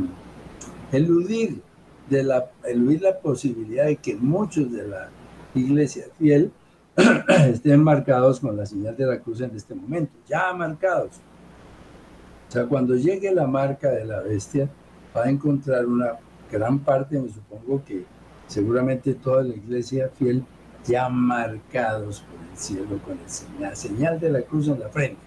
eludir, 0.92 1.62
de 2.10 2.24
la, 2.24 2.52
eludir 2.64 3.02
la 3.02 3.20
posibilidad 3.20 3.86
de 3.86 3.96
que 3.98 4.16
muchos 4.16 4.72
de 4.72 4.88
la 4.88 5.10
iglesia 5.54 6.06
fiel 6.18 6.52
estén 7.48 7.84
marcados 7.84 8.40
con 8.40 8.56
la 8.56 8.66
señal 8.66 8.96
de 8.96 9.06
la 9.06 9.20
cruz 9.20 9.42
en 9.42 9.56
este 9.56 9.74
momento, 9.76 10.14
ya 10.28 10.54
marcados. 10.54 11.20
O 12.48 12.52
sea, 12.52 12.66
cuando 12.66 12.96
llegue 12.96 13.34
la 13.34 13.48
marca 13.48 13.90
de 13.90 14.06
la 14.06 14.22
bestia, 14.22 14.70
va 15.16 15.24
a 15.24 15.30
encontrar 15.30 15.86
una 15.86 16.14
gran 16.52 16.80
parte, 16.80 17.20
me 17.20 17.30
supongo 17.30 17.84
que 17.84 18.06
seguramente 18.48 19.14
toda 19.14 19.44
la 19.44 19.56
iglesia 19.56 20.10
fiel, 20.18 20.44
ya 20.86 21.10
marcados 21.10 22.22
por 22.22 22.40
el 22.52 22.58
cielo 22.58 23.00
con 23.04 23.18
la 23.60 23.76
señal 23.76 24.20
de 24.20 24.30
la 24.30 24.42
cruz 24.42 24.68
en 24.68 24.80
la 24.80 24.90
frente. 24.90 25.18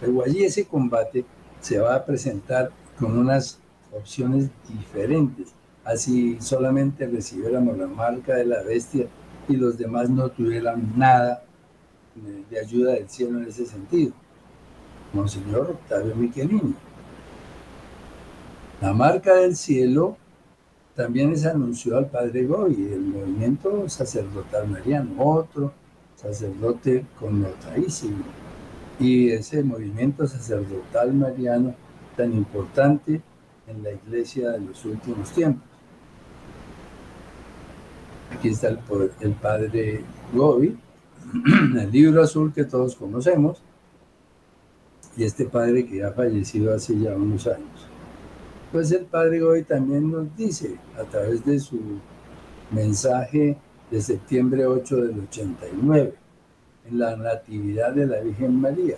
Pero 0.00 0.22
allí 0.22 0.44
ese 0.44 0.66
combate 0.66 1.24
se 1.60 1.78
va 1.78 1.94
a 1.94 2.04
presentar 2.04 2.70
con 2.98 3.16
unas 3.16 3.58
opciones 3.92 4.48
diferentes. 4.68 5.54
Así 5.84 6.38
solamente 6.40 7.06
recibiéramos 7.06 7.76
la 7.78 7.86
marca 7.86 8.34
de 8.34 8.46
la 8.46 8.62
bestia 8.62 9.06
y 9.48 9.56
los 9.56 9.78
demás 9.78 10.10
no 10.10 10.28
tuvieran 10.30 10.92
nada 10.96 11.44
de 12.50 12.58
ayuda 12.58 12.92
del 12.92 13.08
cielo 13.08 13.38
en 13.38 13.48
ese 13.48 13.66
sentido. 13.66 14.12
Monseñor 15.12 15.70
Octavio 15.70 16.14
Michelini. 16.16 16.74
La 18.80 18.92
marca 18.92 19.34
del 19.34 19.56
cielo 19.56 20.16
también 20.94 21.36
se 21.36 21.48
anunció 21.48 21.96
al 21.98 22.06
padre 22.06 22.46
Goy, 22.46 22.92
el 22.92 23.00
movimiento 23.00 23.88
sacerdotal 23.88 24.68
mariano, 24.68 25.10
otro 25.18 25.72
sacerdote 26.14 27.04
connotadísimo. 27.18 28.24
Y 29.00 29.30
ese 29.30 29.62
movimiento 29.64 30.26
sacerdotal 30.26 31.12
mariano 31.12 31.74
tan 32.16 32.32
importante 32.32 33.20
en 33.66 33.82
la 33.82 33.90
iglesia 33.90 34.50
de 34.50 34.60
los 34.60 34.84
últimos 34.84 35.32
tiempos. 35.32 35.68
Aquí 38.32 38.48
está 38.48 38.68
el, 38.68 38.78
el 39.20 39.32
padre 39.32 40.04
Gobi, 40.32 40.76
el 41.80 41.90
libro 41.90 42.22
azul 42.22 42.52
que 42.52 42.64
todos 42.64 42.94
conocemos, 42.94 43.60
y 45.16 45.24
este 45.24 45.44
padre 45.44 45.86
que 45.86 46.04
ha 46.04 46.12
fallecido 46.12 46.74
hace 46.74 46.98
ya 46.98 47.14
unos 47.14 47.46
años. 47.46 47.93
Pues 48.74 48.90
el 48.90 49.04
padre 49.04 49.38
Gobi 49.38 49.62
también 49.62 50.10
nos 50.10 50.36
dice 50.36 50.76
a 50.98 51.04
través 51.04 51.44
de 51.44 51.60
su 51.60 51.78
mensaje 52.72 53.56
de 53.88 54.02
septiembre 54.02 54.66
8 54.66 54.96
del 54.96 55.20
89, 55.20 56.14
en 56.90 56.98
la 56.98 57.14
Natividad 57.14 57.92
de 57.92 58.04
la 58.04 58.18
Virgen 58.18 58.60
María, 58.60 58.96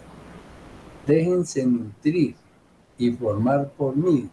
déjense 1.07 1.67
nutrir 1.67 2.37
y 2.97 3.11
formar 3.11 3.69
por 3.73 3.95
mí, 3.95 4.31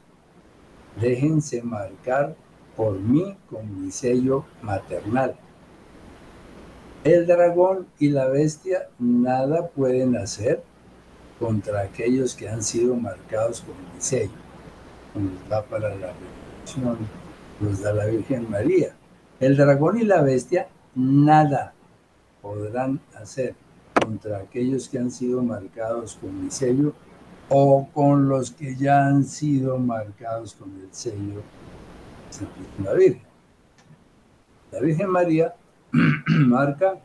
déjense 1.02 1.62
marcar 1.62 2.38
por 2.78 2.98
mí 2.98 3.36
con 3.50 3.84
mi 3.84 3.92
sello 3.92 4.46
maternal. 4.62 5.36
El 7.04 7.28
dragón 7.28 7.88
y 8.00 8.12
la 8.12 8.30
bestia 8.30 8.88
nada 8.98 9.68
pueden 9.68 10.16
hacer 10.16 10.64
contra 11.38 11.82
aquellos 11.82 12.34
que 12.34 12.48
han 12.48 12.64
sido 12.64 12.96
marcados 12.96 13.60
con 13.60 13.76
mi 13.94 14.00
sello. 14.00 14.43
Nos 15.16 15.50
da 15.50 15.64
para 15.64 15.90
la 15.90 16.14
revelación, 16.14 16.98
nos 17.60 17.82
da 17.82 17.94
la 17.94 18.06
Virgen 18.06 18.50
María. 18.50 18.96
El 19.40 19.58
dragón 19.58 20.00
y 20.00 20.04
la 20.04 20.22
bestia 20.22 20.68
nada 20.96 21.74
podrán 22.42 23.00
hacer 23.16 23.56
contra 24.02 24.40
aquellos 24.40 24.90
que 24.90 24.98
han 25.00 25.12
sido 25.12 25.44
marcados 25.44 26.18
con 26.20 26.44
mi 26.44 26.52
sello 26.52 26.94
o 27.50 27.88
con 27.94 28.28
los 28.28 28.52
que 28.52 28.76
ya 28.76 29.06
han 29.06 29.24
sido 29.24 29.78
marcados 29.78 30.56
con 30.56 30.72
el 30.82 30.88
sello 30.92 31.42
la 32.84 32.94
Virgen. 32.94 33.22
La 34.72 34.80
Virgen 34.80 35.10
María 35.10 35.54
marca 36.28 37.00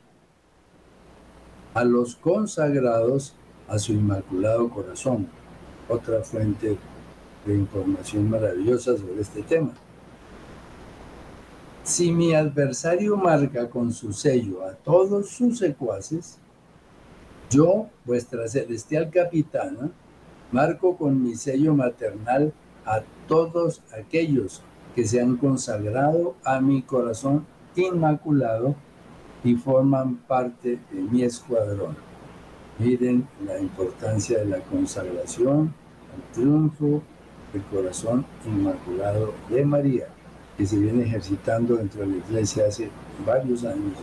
a 1.75 1.85
los 1.85 2.17
consagrados 2.17 3.35
a 3.69 3.79
su 3.79 3.93
inmaculado 3.93 4.71
corazón, 4.71 5.29
otra 5.89 6.23
fuente 6.23 6.79
información 7.55 8.29
maravillosa 8.31 8.97
sobre 8.97 9.21
este 9.21 9.43
tema. 9.43 9.73
Si 11.83 12.13
mi 12.13 12.35
adversario 12.35 13.17
marca 13.17 13.71
con 13.71 13.93
su 13.93 14.13
sello 14.13 14.65
a 14.65 14.73
todos 14.73 15.31
sus 15.31 15.59
secuaces, 15.59 16.39
yo, 17.51 17.87
vuestra 18.05 18.47
celestial 18.47 19.11
capitana, 19.11 19.91
marco 20.53 20.97
con 20.97 21.23
mi 21.23 21.35
sello 21.35 21.75
maternal 21.75 22.53
a 22.85 23.03
todos 23.27 23.83
aquellos 23.99 24.63
que 24.95 25.07
se 25.07 25.21
han 25.21 25.37
consagrado 25.37 26.35
a 26.45 26.61
mi 26.61 26.83
corazón 26.83 27.47
inmaculado 27.75 28.75
y 29.45 29.55
forman 29.55 30.17
parte 30.17 30.79
de 30.91 31.01
mi 31.01 31.23
escuadrón. 31.23 31.97
Miren 32.79 33.27
la 33.47 33.59
importancia 33.59 34.39
de 34.39 34.47
la 34.47 34.61
consagración, 34.61 35.73
el 36.15 36.35
triunfo 36.35 37.03
el 37.55 37.63
corazón 37.65 38.25
inmaculado 38.47 39.35
de 39.49 39.65
María, 39.65 40.09
que 40.57 40.67
se 40.67 40.79
viene 40.79 41.05
ejercitando 41.05 41.77
dentro 41.77 42.03
de 42.03 42.09
la 42.09 42.17
iglesia 42.17 42.67
hace 42.67 42.91
varios 43.27 43.65
años. 43.65 43.97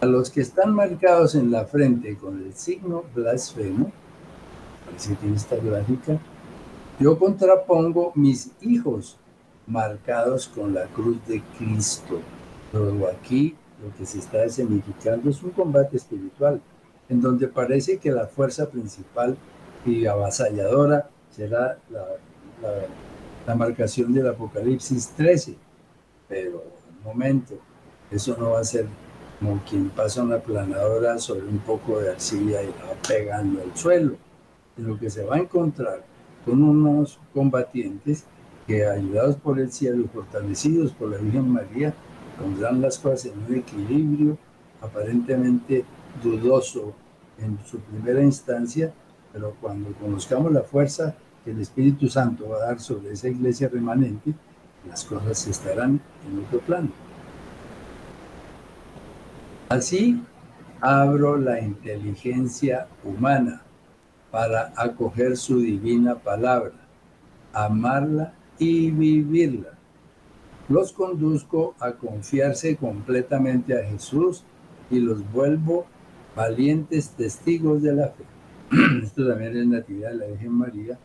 A 0.00 0.06
los 0.06 0.30
que 0.30 0.40
están 0.40 0.74
marcados 0.74 1.34
en 1.34 1.50
la 1.50 1.64
frente 1.64 2.16
con 2.16 2.42
el 2.42 2.52
signo 2.54 3.04
blasfemo, 3.14 3.90
parece 4.84 5.16
que 5.16 5.26
en 5.26 5.34
esta 5.34 5.56
gráfica, 5.56 6.18
yo 7.00 7.18
contrapongo 7.18 8.12
mis 8.14 8.50
hijos 8.60 9.16
marcados 9.66 10.48
con 10.48 10.74
la 10.74 10.84
cruz 10.86 11.16
de 11.26 11.42
Cristo. 11.58 12.20
Luego 12.72 13.08
aquí 13.08 13.56
lo 13.82 13.96
que 13.96 14.04
se 14.06 14.18
está 14.18 14.44
escenificando 14.44 15.30
es 15.30 15.42
un 15.42 15.50
combate 15.50 15.96
espiritual, 15.96 16.60
en 17.08 17.20
donde 17.20 17.48
parece 17.48 17.98
que 17.98 18.10
la 18.10 18.26
fuerza 18.26 18.68
principal 18.68 19.36
y 19.84 20.06
avasalladora 20.06 21.08
será 21.30 21.78
la, 21.90 22.06
la, 23.46 23.54
marcación 23.54 24.12
del 24.12 24.28
Apocalipsis 24.28 25.10
13. 25.16 25.56
Pero, 26.28 26.64
un 26.98 27.04
momento, 27.04 27.54
eso 28.10 28.36
no 28.38 28.50
va 28.50 28.60
a 28.60 28.64
ser 28.64 28.86
como 29.38 29.60
quien 29.68 29.90
pasa 29.90 30.22
una 30.22 30.38
planadora 30.38 31.18
sobre 31.18 31.46
un 31.46 31.58
poco 31.58 32.00
de 32.00 32.12
arcilla 32.12 32.62
y 32.62 32.68
va 32.68 32.94
pegando 33.06 33.60
al 33.62 33.76
suelo, 33.76 34.16
sino 34.76 34.98
que 34.98 35.10
se 35.10 35.24
va 35.24 35.36
a 35.36 35.40
encontrar 35.40 36.02
con 36.44 36.62
unos 36.62 37.18
combatientes 37.32 38.24
que 38.66 38.86
ayudados 38.86 39.36
por 39.36 39.58
el 39.58 39.70
cielo 39.70 40.04
y 40.04 40.08
fortalecidos 40.08 40.92
por 40.92 41.10
la 41.10 41.18
Virgen 41.18 41.50
María, 41.50 41.94
pondrán 42.38 42.80
las 42.80 42.98
cosas 42.98 43.26
en 43.26 43.38
un 43.46 43.58
equilibrio 43.58 44.38
aparentemente 44.80 45.84
dudoso 46.22 46.94
en 47.38 47.58
su 47.66 47.78
primera 47.78 48.22
instancia, 48.22 48.92
pero 49.34 49.52
cuando 49.60 49.92
conozcamos 49.94 50.52
la 50.52 50.62
fuerza 50.62 51.12
que 51.44 51.50
el 51.50 51.60
Espíritu 51.60 52.08
Santo 52.08 52.48
va 52.48 52.58
a 52.58 52.66
dar 52.66 52.80
sobre 52.80 53.12
esa 53.12 53.28
iglesia 53.28 53.68
remanente, 53.68 54.32
las 54.88 55.04
cosas 55.04 55.48
estarán 55.48 56.00
en 56.24 56.44
otro 56.44 56.60
plano. 56.60 56.88
Así 59.68 60.22
abro 60.80 61.36
la 61.36 61.60
inteligencia 61.60 62.86
humana 63.02 63.62
para 64.30 64.72
acoger 64.76 65.36
su 65.36 65.58
divina 65.58 66.14
palabra, 66.14 66.74
amarla 67.52 68.34
y 68.56 68.92
vivirla. 68.92 69.70
Los 70.68 70.92
conduzco 70.92 71.74
a 71.80 71.92
confiarse 71.92 72.76
completamente 72.76 73.76
a 73.76 73.84
Jesús 73.84 74.44
y 74.92 75.00
los 75.00 75.28
vuelvo 75.32 75.86
valientes 76.36 77.10
testigos 77.10 77.82
de 77.82 77.94
la 77.94 78.08
fe. 78.10 78.33
Esto 79.02 79.28
también 79.28 79.56
es 79.56 79.66
natividad 79.66 80.10
de 80.10 80.16
la 80.16 80.26
Virgen 80.26 80.52
María, 80.52 80.98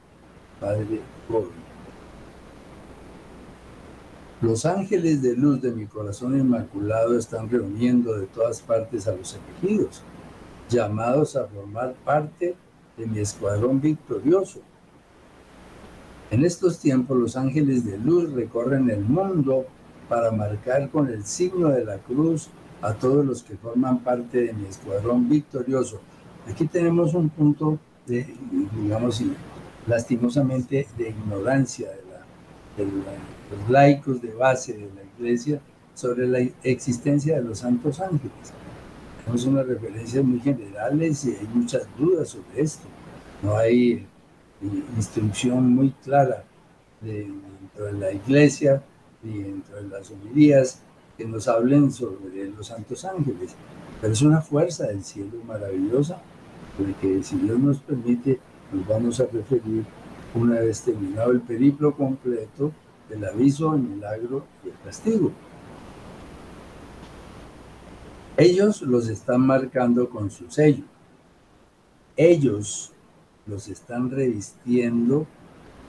Padre 0.60 1.02
Joven. 1.28 1.70
Los 4.42 4.66
ángeles 4.66 5.22
de 5.22 5.36
luz 5.36 5.62
de 5.62 5.72
mi 5.72 5.86
corazón 5.86 6.40
inmaculado 6.40 7.18
están 7.18 7.50
reuniendo 7.50 8.18
de 8.18 8.28
todas 8.28 8.62
partes 8.62 9.08
a 9.08 9.16
los 9.16 9.38
elegidos, 9.62 10.02
llamados 10.70 11.36
a 11.36 11.46
formar 11.46 11.94
parte 12.06 12.56
de 12.98 13.06
mi 13.06 13.20
escuadrón 13.20 13.82
victorioso 13.82 14.62
en 16.32 16.46
estos 16.46 16.78
tiempos 16.78 17.18
los 17.18 17.36
ángeles 17.36 17.86
de 17.86 17.98
luz 17.98 18.32
recorren 18.34 18.88
el 18.92 19.02
mundo 19.02 19.66
para 20.08 20.32
marcar 20.32 20.90
con 20.92 21.08
el 21.08 21.26
signo 21.26 21.70
de 21.70 21.84
la 21.84 21.98
cruz 21.98 22.50
a 22.84 22.94
todos 22.94 23.26
los 23.26 23.42
que 23.42 23.58
forman 23.58 24.00
parte 24.00 24.44
de 24.44 24.54
mi 24.54 24.68
escuadrón 24.68 25.28
victorioso. 25.28 26.00
Aquí 26.50 26.68
tenemos 26.68 27.14
un 27.14 27.30
punto 27.30 27.80
de, 28.08 28.26
digamos, 28.82 29.24
lastimosamente, 29.88 30.88
de 30.98 31.10
ignorancia 31.10 31.90
de, 32.78 32.86
los 32.86 33.70
laicos 33.70 34.22
de 34.22 34.34
base 34.34 34.74
de 34.74 34.90
la 34.96 35.04
iglesia 35.18 35.60
sobre 35.94 36.28
la 36.28 36.40
existencia 36.64 37.36
de 37.36 37.44
los 37.44 37.60
santos 37.60 38.00
ángeles. 38.00 38.54
Tenemos 39.20 39.46
unas 39.46 39.68
referencias 39.68 40.24
muy 40.24 40.40
generales 40.40 41.26
y 41.26 41.32
hay 41.32 41.48
muchas 41.54 41.84
dudas 41.98 42.30
sobre 42.30 42.62
esto. 42.62 42.88
No 43.44 43.58
hay 43.58 44.08
instrucción 44.96 45.74
muy 45.74 45.92
clara 46.04 46.44
dentro 47.02 47.86
de 47.86 47.94
la 47.94 48.12
iglesia 48.12 48.82
y 49.24 49.40
dentro 49.40 49.76
de 49.76 49.90
las 49.90 50.10
homilías 50.12 50.82
que 51.18 51.26
nos 51.26 51.48
hablen 51.48 51.92
sobre 51.92 52.50
los 52.50 52.68
santos 52.68 53.04
ángeles. 53.06 53.56
Pero 54.00 54.14
es 54.14 54.22
una 54.22 54.42
fuerza 54.42 54.88
del 54.88 55.04
cielo 55.04 55.44
maravillosa, 55.46 56.22
porque 56.80 57.22
si 57.24 57.36
Dios 57.38 57.60
nos 57.60 57.80
permite, 57.80 58.40
nos 58.72 58.88
vamos 58.88 59.20
a 59.20 59.26
referir 59.26 59.84
una 60.34 60.60
vez 60.60 60.82
terminado 60.82 61.32
el 61.32 61.42
periplo 61.42 61.94
completo 61.94 62.72
del 63.10 63.26
aviso, 63.26 63.74
el 63.76 63.82
milagro 63.82 64.46
y 64.64 64.70
el 64.70 64.76
castigo. 64.86 65.32
Ellos 68.38 68.82
los 68.82 69.10
están 69.10 69.42
marcando 69.42 70.10
con 70.10 70.32
su 70.32 70.50
sello. 70.50 70.86
Ellos 72.16 72.94
los 73.46 73.68
están 73.68 74.10
revistiendo 74.10 75.28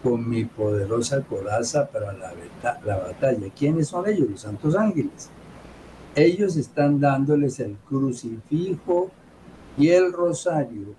con 0.03 0.29
mi 0.29 0.45
poderosa 0.45 1.23
coraza 1.23 1.87
para 1.89 2.13
la, 2.13 2.33
la, 2.85 2.97
batalla. 2.97 3.49
¿Quiénes 3.57 3.89
son 3.89 4.09
ellos? 4.09 4.29
Los 4.29 4.41
santos 4.41 4.75
ángeles. 4.75 5.31
Ellos 6.17 6.57
están 6.57 6.99
dándoles 6.99 7.61
el 7.61 7.77
crucifijo 7.89 9.13
y 9.81 9.89
el 9.89 10.13
rosario 10.13 10.95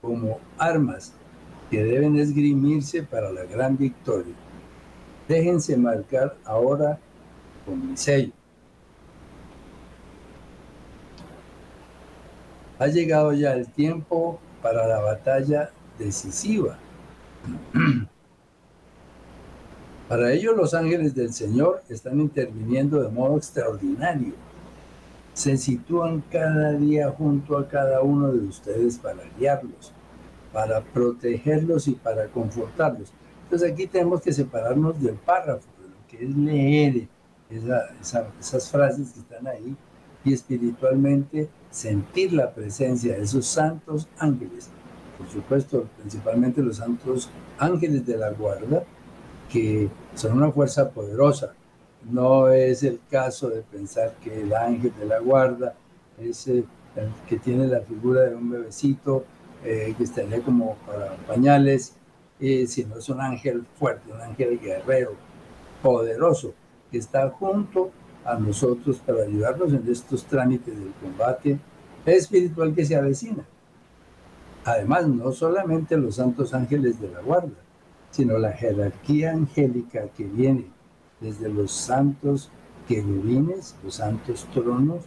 como 0.00 0.38
armas 0.56 1.12
que 1.68 1.82
deben 1.82 2.16
esgrimirse 2.16 3.02
para 3.02 3.32
la 3.32 3.44
gran 3.44 3.76
victoria. 3.76 4.34
Déjense 5.28 5.76
marcar 5.76 6.36
ahora 6.44 6.98
con 7.66 7.90
mi 7.90 7.96
sello. 7.96 8.32
Ha 12.78 12.86
llegado 12.86 13.32
ya 13.32 13.52
el 13.52 13.66
tiempo 13.68 14.40
para 14.62 14.86
la 14.86 15.00
batalla 15.00 15.70
decisiva. 15.98 16.78
Para 20.08 20.32
ello 20.32 20.56
los 20.56 20.74
ángeles 20.74 21.14
del 21.14 21.32
Señor 21.32 21.84
están 21.88 22.18
interviniendo 22.18 23.00
de 23.00 23.08
modo 23.10 23.36
extraordinario. 23.36 24.32
Se 25.40 25.56
sitúan 25.56 26.22
cada 26.30 26.72
día 26.72 27.10
junto 27.10 27.56
a 27.56 27.66
cada 27.66 28.02
uno 28.02 28.30
de 28.30 28.40
ustedes 28.40 28.98
para 28.98 29.22
guiarlos, 29.38 29.92
para 30.52 30.82
protegerlos 30.82 31.88
y 31.88 31.92
para 31.92 32.26
confortarlos. 32.28 33.12
Entonces 33.44 33.72
aquí 33.72 33.86
tenemos 33.86 34.20
que 34.20 34.32
separarnos 34.32 35.00
del 35.02 35.14
párrafo, 35.14 35.66
de 35.80 35.88
lo 35.88 36.06
que 36.08 36.24
es 36.24 36.36
leer 36.36 37.08
esas 37.48 38.70
frases 38.70 39.12
que 39.12 39.20
están 39.20 39.46
ahí 39.46 39.74
y 40.24 40.34
espiritualmente 40.34 41.48
sentir 41.70 42.34
la 42.34 42.52
presencia 42.52 43.14
de 43.14 43.22
esos 43.22 43.46
santos 43.46 44.08
ángeles 44.18 44.70
por 45.20 45.28
supuesto, 45.28 45.86
principalmente 45.98 46.62
los 46.62 46.78
santos 46.78 47.28
ángeles 47.58 48.06
de 48.06 48.16
la 48.16 48.30
guarda, 48.30 48.84
que 49.52 49.90
son 50.14 50.38
una 50.38 50.50
fuerza 50.50 50.88
poderosa. 50.88 51.52
No 52.02 52.48
es 52.48 52.82
el 52.82 53.00
caso 53.10 53.48
de 53.50 53.62
pensar 53.62 54.14
que 54.22 54.42
el 54.42 54.54
ángel 54.54 54.92
de 54.98 55.06
la 55.06 55.18
guarda 55.18 55.74
es 56.18 56.46
el 56.48 56.66
que 57.28 57.38
tiene 57.38 57.66
la 57.66 57.80
figura 57.80 58.22
de 58.22 58.34
un 58.34 58.50
bebecito 58.50 59.24
eh, 59.64 59.94
que 59.96 60.04
estaría 60.04 60.40
como 60.42 60.76
para 60.86 61.14
pañales, 61.26 61.94
sino 62.38 62.96
es 62.96 63.08
un 63.08 63.20
ángel 63.20 63.64
fuerte, 63.78 64.12
un 64.12 64.20
ángel 64.20 64.58
guerrero, 64.58 65.12
poderoso, 65.82 66.54
que 66.90 66.98
está 66.98 67.28
junto 67.30 67.90
a 68.24 68.34
nosotros 68.34 68.98
para 68.98 69.22
ayudarnos 69.22 69.72
en 69.72 69.86
estos 69.88 70.24
trámites 70.24 70.74
del 70.78 70.92
combate 71.02 71.58
espiritual 72.06 72.74
que 72.74 72.84
se 72.84 72.96
avecina. 72.96 73.44
Además, 74.64 75.06
no 75.06 75.32
solamente 75.32 75.96
los 75.96 76.16
santos 76.16 76.52
ángeles 76.54 77.00
de 77.00 77.10
la 77.10 77.20
guarda, 77.20 77.56
sino 78.10 78.38
la 78.38 78.52
jerarquía 78.52 79.32
angélica 79.32 80.08
que 80.16 80.24
viene 80.24 80.66
desde 81.20 81.48
los 81.48 81.70
santos 81.70 82.50
querubines, 82.88 83.76
los 83.84 83.96
santos 83.96 84.46
tronos, 84.52 85.04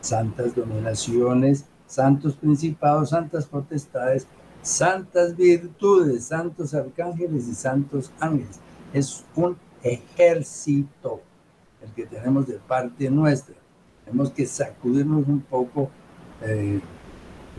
santas 0.00 0.54
dominaciones, 0.54 1.66
santos 1.86 2.34
principados, 2.36 3.10
santas 3.10 3.46
potestades, 3.46 4.26
santas 4.62 5.36
virtudes, 5.36 6.24
santos 6.24 6.74
arcángeles 6.74 7.48
y 7.48 7.54
santos 7.54 8.10
ángeles. 8.20 8.58
Es 8.92 9.24
un 9.34 9.56
ejército 9.82 11.20
el 11.82 11.90
que 11.92 12.06
tenemos 12.06 12.46
de 12.46 12.54
parte 12.54 13.10
nuestra. 13.10 13.54
Tenemos 14.04 14.30
que 14.30 14.46
sacudirnos 14.46 15.26
un 15.26 15.40
poco 15.40 15.90
eh, 16.42 16.80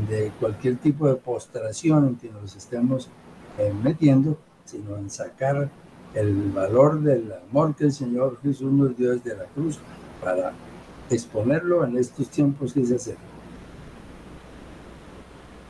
de 0.10 0.32
cualquier 0.40 0.78
tipo 0.78 1.08
de 1.08 1.16
postración 1.16 2.08
en 2.08 2.16
que 2.16 2.30
nos 2.30 2.56
estemos 2.56 3.10
eh, 3.58 3.74
metiendo, 3.84 4.38
sino 4.66 4.98
en 4.98 5.10
sacar 5.10 5.70
el 6.20 6.52
valor 6.52 7.02
del 7.02 7.32
amor 7.50 7.76
que 7.76 7.86
el 7.86 7.92
Señor 7.92 8.40
Jesús 8.42 8.72
nos 8.72 8.98
dio 8.98 9.12
desde 9.12 9.36
la 9.36 9.46
cruz 9.46 9.80
para 10.24 10.52
exponerlo 11.10 11.86
en 11.86 11.98
estos 11.98 12.30
tiempos 12.30 12.74
que 12.74 12.86
se 12.86 12.96
acercan. 12.96 13.24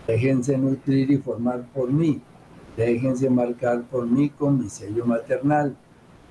Déjense 0.07 0.57
nutrir 0.57 1.11
y 1.11 1.17
formar 1.17 1.67
por 1.73 1.91
mí. 1.91 2.21
Déjense 2.77 3.29
marcar 3.29 3.81
por 3.83 4.07
mí 4.07 4.29
con 4.29 4.59
mi 4.59 4.69
sello 4.69 5.05
maternal, 5.05 5.75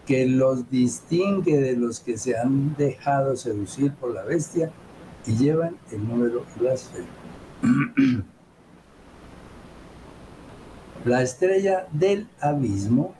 que 0.07 0.27
los 0.27 0.71
distingue 0.71 1.59
de 1.59 1.77
los 1.77 2.01
que 2.01 2.17
se 2.17 2.39
han 2.39 2.75
dejado 2.77 3.37
seducir 3.37 3.93
por 3.93 4.15
la 4.15 4.23
bestia 4.23 4.71
y 5.27 5.37
llevan 5.37 5.77
el 5.91 6.09
número 6.09 6.45
blasfemo. 6.59 7.07
La 11.05 11.23
estrella 11.23 11.87
del 11.93 12.29
abismo, 12.41 13.15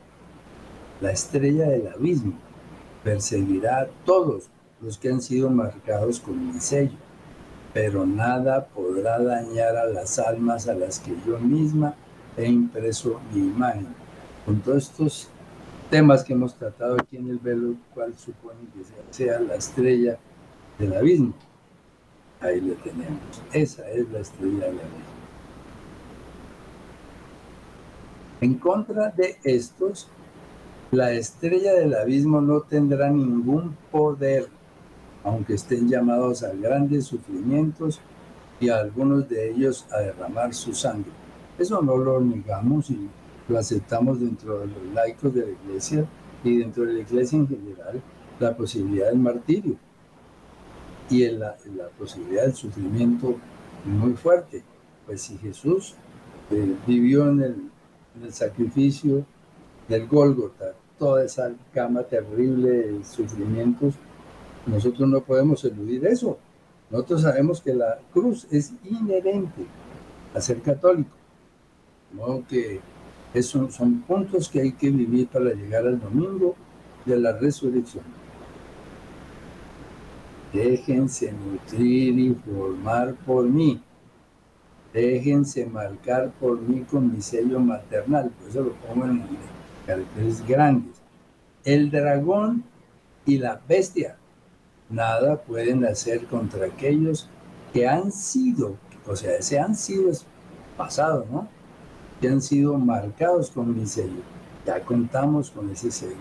la 1.01 1.11
estrella 1.11 1.69
del 1.69 1.89
abismo, 1.89 2.35
perseguirá 3.05 3.81
a 3.81 3.87
todos 4.05 4.49
los 4.81 4.99
que 4.99 5.11
han 5.11 5.21
sido 5.21 5.51
marcados 5.51 6.21
con 6.21 6.53
mi 6.53 6.61
sello, 6.61 6.97
pero 7.73 8.07
nada 8.07 8.67
podrá 8.67 9.19
dañar 9.19 9.77
a 9.77 9.87
las 9.87 10.19
almas 10.19 10.69
a 10.69 10.75
las 10.75 10.99
que 11.01 11.15
yo 11.27 11.39
misma 11.39 11.95
he 12.37 12.47
impreso 12.47 13.21
mi 13.33 13.41
imagen. 13.41 13.89
Con 14.45 14.61
todos 14.61 14.85
estos 14.85 15.29
temas 15.91 16.25
que 16.25 16.33
hemos 16.33 16.55
tratado 16.55 16.97
aquí 17.01 17.17
en 17.17 17.29
el 17.29 17.39
velo, 17.39 17.75
cuál 17.95 18.17
supone 18.17 18.61
que 18.75 19.15
sea 19.15 19.41
la 19.41 19.57
estrella 19.57 20.19
del 20.79 20.95
abismo. 20.95 21.35
Ahí 22.41 22.61
lo 22.61 22.75
tenemos. 22.75 23.43
Esa 23.53 23.89
es 23.91 24.11
la 24.11 24.21
estrella 24.21 24.67
del 24.67 24.81
abismo. 24.81 25.17
En 28.41 28.55
contra 28.55 29.09
de 29.09 29.39
estos, 29.45 30.09
la 30.93 31.13
estrella 31.13 31.75
del 31.75 31.95
abismo 31.95 32.41
no 32.41 32.61
tendrá 32.61 33.11
ningún 33.11 33.77
poder, 33.91 34.47
aunque 35.25 35.55
estén 35.55 35.89
llamados 35.89 36.45
a 36.45 36.53
grandes 36.53 37.07
sufrimientos 37.07 38.01
y 38.61 38.69
a 38.69 38.79
algunos 38.79 39.29
de 39.29 39.51
ellos 39.51 39.87
a 39.91 39.99
derramar 39.99 40.55
su 40.55 40.73
sangre. 40.75 41.11
Eso 41.59 41.83
no 41.83 41.97
lo 41.97 42.21
negamos 42.21 42.91
y 42.91 43.09
lo 43.49 43.59
aceptamos 43.59 44.21
dentro 44.21 44.61
de 44.61 44.67
los 44.69 44.95
laicos 44.95 45.35
de 45.35 45.47
la 45.47 45.53
iglesia 45.53 46.05
y 46.45 46.59
dentro 46.59 46.85
de 46.85 46.93
la 46.95 47.01
iglesia 47.01 47.39
en 47.39 47.49
general, 47.49 48.03
la 48.39 48.57
posibilidad 48.57 49.09
del 49.09 49.19
martirio 49.19 49.77
y 51.11 51.27
la, 51.31 51.57
posibilidad 51.99 52.43
del 52.43 52.55
sufrimiento 52.55 53.37
muy 53.85 54.13
fuerte. 54.13 54.63
Pues 55.05 55.23
si 55.23 55.37
Jesús 55.39 55.95
eh, 56.51 56.75
vivió 56.87 57.29
en 57.29 57.71
el 58.23 58.33
sacrificio 58.33 59.25
del 59.89 60.07
Gólgota, 60.07 60.75
toda 60.99 61.25
esa 61.25 61.53
cama 61.73 62.03
terrible 62.03 63.05
sufrimientos, 63.05 63.95
nosotros 64.67 65.09
no 65.09 65.21
podemos 65.21 65.65
eludir 65.65 66.07
eso. 66.07 66.39
Nosotros 66.91 67.23
sabemos 67.23 67.61
que 67.61 67.75
la 67.75 67.99
cruz 68.13 68.47
es 68.51 68.73
inherente 68.85 69.67
a 70.35 70.41
ser 70.41 70.61
católico. 70.61 71.11
¿no? 72.13 72.47
Que 72.47 72.81
eso 73.35 73.71
son 73.71 74.03
puntos 74.03 74.49
que 74.49 74.61
hay 74.61 74.73
que 74.73 74.91
vivir 74.91 75.29
para 75.29 75.53
llegar 75.53 75.87
al 75.87 76.01
domingo 76.01 76.55
de 77.05 77.19
la 77.19 77.33
resurrección. 77.33 78.05
Déjense 80.53 81.33
nutrir 81.33 82.19
y 82.19 82.35
formar 82.35 83.15
por 83.15 83.45
mí 83.45 83.81
déjense 84.97 85.67
marcar 85.67 86.31
por 86.41 86.59
mí 86.59 86.81
con 86.91 87.13
mi 87.13 87.21
sello 87.21 87.61
maternal, 87.61 88.31
por 88.31 88.49
eso 88.49 88.63
lo 88.63 88.73
pongo 88.73 89.05
en 89.05 89.19
caracteres 89.87 90.47
grandes. 90.47 91.01
El 91.65 91.91
dragón 91.91 92.65
y 93.25 93.39
la 93.39 93.61
bestia 93.69 94.17
nada 94.89 95.43
pueden 95.43 95.85
hacer 95.85 96.27
contra 96.27 96.67
aquellos 96.67 97.29
que 97.73 97.89
han 97.89 98.13
sido, 98.13 98.77
o 99.07 99.17
sea, 99.17 99.41
se 99.43 99.59
han 99.59 99.75
sido 99.75 100.11
pasado, 100.77 101.27
¿no? 101.31 101.49
Que 102.21 102.29
han 102.29 102.41
sido 102.41 102.79
marcados 102.79 103.51
con 103.51 103.77
mi 103.77 103.87
sello. 103.87 104.23
Ya 104.65 104.81
contamos 104.81 105.51
con 105.51 105.71
ese 105.71 105.91
sello. 105.91 106.17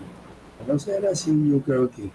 no 0.66 0.78
ser 0.78 1.06
así, 1.06 1.30
yo 1.50 1.60
creo 1.60 1.90
que 1.90 2.10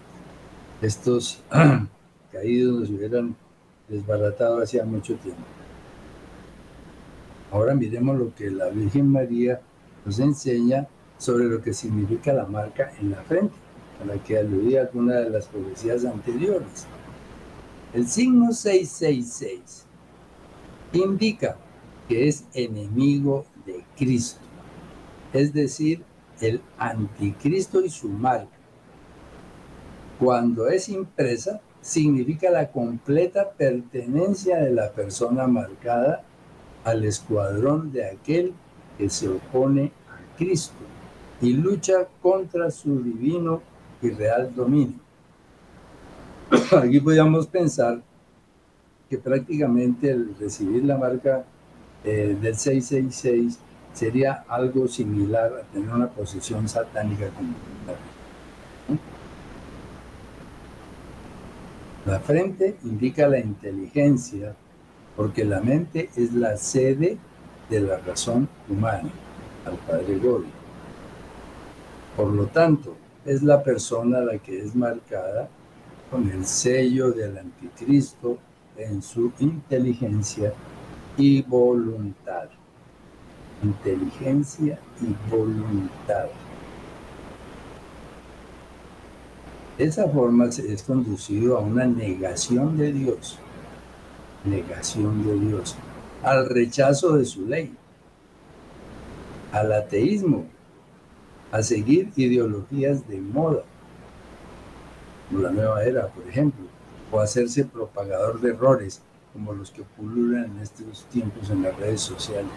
estos 0.80 1.42
caídos 2.32 2.80
nos 2.80 2.90
hubieran 2.90 3.36
desbaratado 3.88 4.62
hacía 4.62 4.84
mucho 4.84 5.14
tiempo. 5.16 5.42
Ahora 7.50 7.74
miremos 7.74 8.18
lo 8.18 8.34
que 8.34 8.50
la 8.50 8.68
Virgen 8.68 9.08
María 9.08 9.60
nos 10.04 10.18
enseña 10.18 10.88
sobre 11.22 11.44
lo 11.44 11.62
que 11.62 11.72
significa 11.72 12.32
la 12.32 12.46
marca 12.46 12.92
en 13.00 13.12
la 13.12 13.22
frente, 13.22 13.54
a 14.02 14.04
la 14.04 14.20
que 14.24 14.38
aludía 14.38 14.80
alguna 14.80 15.20
de 15.20 15.30
las 15.30 15.46
profecías 15.46 16.04
anteriores. 16.04 16.84
El 17.94 18.08
signo 18.08 18.52
666 18.52 19.86
indica 20.94 21.56
que 22.08 22.26
es 22.26 22.44
enemigo 22.54 23.44
de 23.64 23.84
Cristo, 23.96 24.40
es 25.32 25.52
decir, 25.52 26.02
el 26.40 26.60
anticristo 26.76 27.84
y 27.84 27.88
su 27.88 28.08
marca. 28.08 28.58
Cuando 30.18 30.66
es 30.66 30.88
impresa, 30.88 31.60
significa 31.80 32.50
la 32.50 32.72
completa 32.72 33.52
pertenencia 33.52 34.58
de 34.58 34.72
la 34.72 34.90
persona 34.90 35.46
marcada 35.46 36.24
al 36.82 37.04
escuadrón 37.04 37.92
de 37.92 38.10
aquel 38.10 38.54
que 38.98 39.08
se 39.08 39.28
opone 39.28 39.92
a 40.08 40.36
Cristo 40.36 40.74
y 41.42 41.52
lucha 41.54 42.06
contra 42.22 42.70
su 42.70 43.02
divino 43.02 43.60
y 44.00 44.10
real 44.10 44.54
dominio. 44.54 44.98
Aquí 46.82 47.00
podríamos 47.00 47.48
pensar 47.48 48.00
que 49.10 49.18
prácticamente 49.18 50.10
el 50.10 50.34
recibir 50.38 50.84
la 50.84 50.96
marca 50.96 51.44
eh, 52.04 52.36
del 52.40 52.56
666 52.56 53.58
sería 53.92 54.44
algo 54.48 54.88
similar 54.88 55.52
a 55.52 55.72
tener 55.72 55.90
una 55.90 56.08
posición 56.08 56.68
satánica 56.68 57.26
La 62.06 62.18
frente 62.18 62.76
indica 62.82 63.28
la 63.28 63.38
inteligencia, 63.38 64.56
porque 65.16 65.44
la 65.44 65.60
mente 65.60 66.10
es 66.16 66.32
la 66.32 66.56
sede 66.56 67.16
de 67.70 67.80
la 67.80 67.98
razón 67.98 68.48
humana, 68.68 69.08
al 69.64 69.76
Padre 69.86 70.18
Gori. 70.18 70.61
Por 72.16 72.28
lo 72.28 72.46
tanto, 72.46 72.96
es 73.24 73.42
la 73.42 73.62
persona 73.62 74.20
la 74.20 74.38
que 74.38 74.60
es 74.60 74.74
marcada 74.74 75.48
con 76.10 76.28
el 76.30 76.44
sello 76.44 77.12
del 77.12 77.38
anticristo 77.38 78.38
en 78.76 79.02
su 79.02 79.32
inteligencia 79.38 80.52
y 81.16 81.42
voluntad. 81.42 82.48
Inteligencia 83.62 84.78
y 85.00 85.30
voluntad. 85.30 86.26
De 89.78 89.84
esa 89.84 90.08
forma 90.08 90.46
es 90.46 90.82
conducido 90.82 91.56
a 91.56 91.60
una 91.60 91.86
negación 91.86 92.76
de 92.76 92.92
Dios 92.92 93.38
negación 94.44 95.24
de 95.24 95.46
Dios, 95.46 95.76
al 96.22 96.48
rechazo 96.48 97.16
de 97.16 97.24
su 97.24 97.46
ley, 97.46 97.74
al 99.52 99.72
ateísmo, 99.72 100.46
a 101.52 101.62
seguir 101.62 102.10
ideologías 102.16 103.06
de 103.06 103.20
moda, 103.20 103.62
como 105.28 105.42
la 105.42 105.50
nueva 105.50 105.84
era, 105.84 106.08
por 106.08 106.26
ejemplo, 106.26 106.64
o 107.10 107.20
hacerse 107.20 107.64
propagador 107.66 108.40
de 108.40 108.50
errores, 108.50 109.02
como 109.34 109.52
los 109.52 109.70
que 109.70 109.82
pululan 109.82 110.46
en 110.46 110.58
estos 110.58 111.04
tiempos 111.04 111.50
en 111.50 111.62
las 111.62 111.76
redes 111.76 112.00
sociales. 112.00 112.50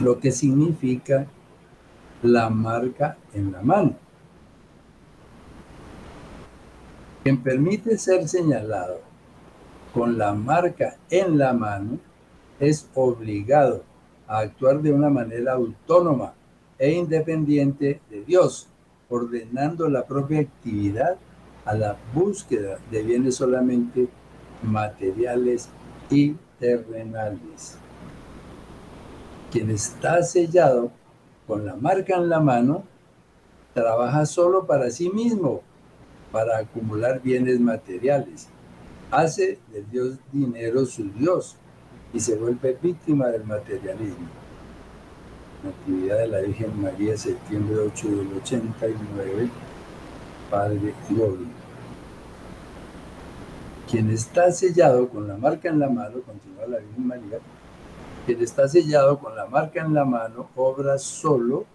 Lo 0.00 0.20
que 0.20 0.30
significa 0.30 1.26
la 2.22 2.50
marca 2.50 3.16
en 3.32 3.52
la 3.52 3.62
mano. 3.62 3.96
Quien 7.22 7.42
permite 7.42 7.96
ser 7.96 8.28
señalado 8.28 9.00
con 9.94 10.18
la 10.18 10.34
marca 10.34 10.96
en 11.08 11.38
la 11.38 11.52
mano, 11.52 11.98
es 12.58 12.86
obligado 12.94 13.82
a 14.28 14.40
actuar 14.40 14.82
de 14.82 14.92
una 14.92 15.08
manera 15.08 15.54
autónoma 15.54 16.34
e 16.80 16.90
independiente 16.90 18.00
de 18.10 18.24
Dios, 18.24 18.66
ordenando 19.08 19.88
la 19.88 20.04
propia 20.06 20.40
actividad 20.40 21.16
a 21.64 21.74
la 21.74 21.96
búsqueda 22.12 22.78
de 22.90 23.02
bienes 23.04 23.36
solamente 23.36 24.08
materiales 24.64 25.68
y 26.10 26.34
terrenales. 26.58 27.76
Quien 29.52 29.70
está 29.70 30.24
sellado 30.24 30.90
con 31.46 31.64
la 31.64 31.76
marca 31.76 32.16
en 32.16 32.28
la 32.28 32.40
mano, 32.40 32.82
trabaja 33.74 34.26
solo 34.26 34.66
para 34.66 34.90
sí 34.90 35.10
mismo, 35.10 35.62
para 36.32 36.58
acumular 36.58 37.20
bienes 37.22 37.60
materiales 37.60 38.48
hace 39.10 39.58
del 39.72 39.90
Dios 39.90 40.18
dinero 40.32 40.86
su 40.86 41.10
Dios 41.12 41.56
y 42.12 42.20
se 42.20 42.36
vuelve 42.36 42.76
víctima 42.80 43.28
del 43.28 43.44
materialismo. 43.44 44.28
Natividad 45.62 46.18
de 46.18 46.28
la 46.28 46.40
Virgen 46.40 46.80
María, 46.80 47.16
septiembre 47.18 47.76
8 47.78 48.08
del 48.08 48.32
89, 48.42 49.50
Padre 50.50 50.94
Gloria. 51.08 51.46
Quien 53.90 54.10
está 54.10 54.50
sellado 54.52 55.08
con 55.10 55.28
la 55.28 55.36
marca 55.36 55.68
en 55.68 55.78
la 55.78 55.90
mano, 55.90 56.22
continúa 56.22 56.66
la 56.66 56.78
Virgen 56.78 57.06
María, 57.06 57.38
Quien 58.24 58.40
está 58.40 58.68
sellado 58.68 59.18
con 59.18 59.36
la 59.36 59.46
marca 59.46 59.82
en 59.82 59.92
la 59.92 60.04
mano 60.04 60.48
obra 60.56 60.98
solo 60.98 61.66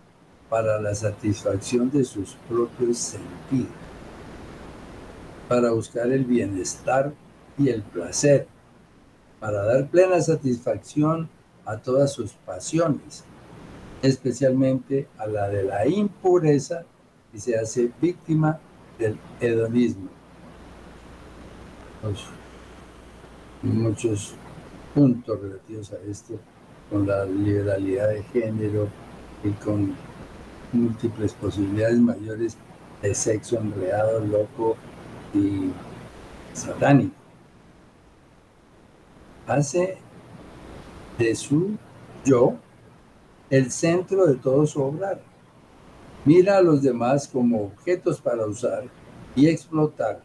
para 0.49 0.81
la 0.81 0.95
satisfacción 0.95 1.91
de 1.91 2.05
sus 2.05 2.37
propios 2.49 2.97
sentidos, 2.97 3.73
para 5.47 5.71
buscar 5.71 6.07
el 6.07 6.25
bienestar 6.25 7.13
y 7.57 7.69
el 7.69 7.83
placer, 7.83 8.47
para 9.39 9.63
dar 9.63 9.87
plena 9.87 10.19
satisfacción 10.21 11.29
a 11.65 11.77
todas 11.77 12.11
sus 12.13 12.31
pasiones, 12.33 13.23
especialmente 14.05 15.07
a 15.17 15.27
la 15.27 15.49
de 15.49 15.63
la 15.63 15.87
impureza 15.87 16.83
y 17.33 17.39
se 17.39 17.57
hace 17.57 17.91
víctima 18.01 18.59
del 18.99 19.17
hedonismo. 19.39 20.09
Pues, 22.01 22.19
muchos 23.63 24.35
puntos 24.93 25.41
relativos 25.41 25.91
a 25.91 25.97
esto, 26.09 26.39
con 26.89 27.07
la 27.07 27.25
liberalidad 27.25 28.09
de 28.09 28.23
género 28.23 28.87
y 29.43 29.49
con 29.51 29.95
múltiples 30.71 31.33
posibilidades 31.33 31.99
mayores 31.99 32.57
de 33.01 33.15
sexo 33.15 33.57
enredado, 33.57 34.19
loco 34.19 34.77
y 35.33 35.71
satánico. 36.53 37.15
Hace 39.47 39.97
de 41.17 41.35
su 41.35 41.75
yo 42.23 42.55
el 43.49 43.71
centro 43.71 44.25
de 44.25 44.35
todo 44.35 44.65
su 44.65 44.81
obrar. 44.81 45.21
Mira 46.25 46.57
a 46.57 46.61
los 46.61 46.81
demás 46.81 47.27
como 47.27 47.65
objetos 47.65 48.19
para 48.19 48.45
usar 48.45 48.85
y 49.35 49.47
explotar 49.47 50.21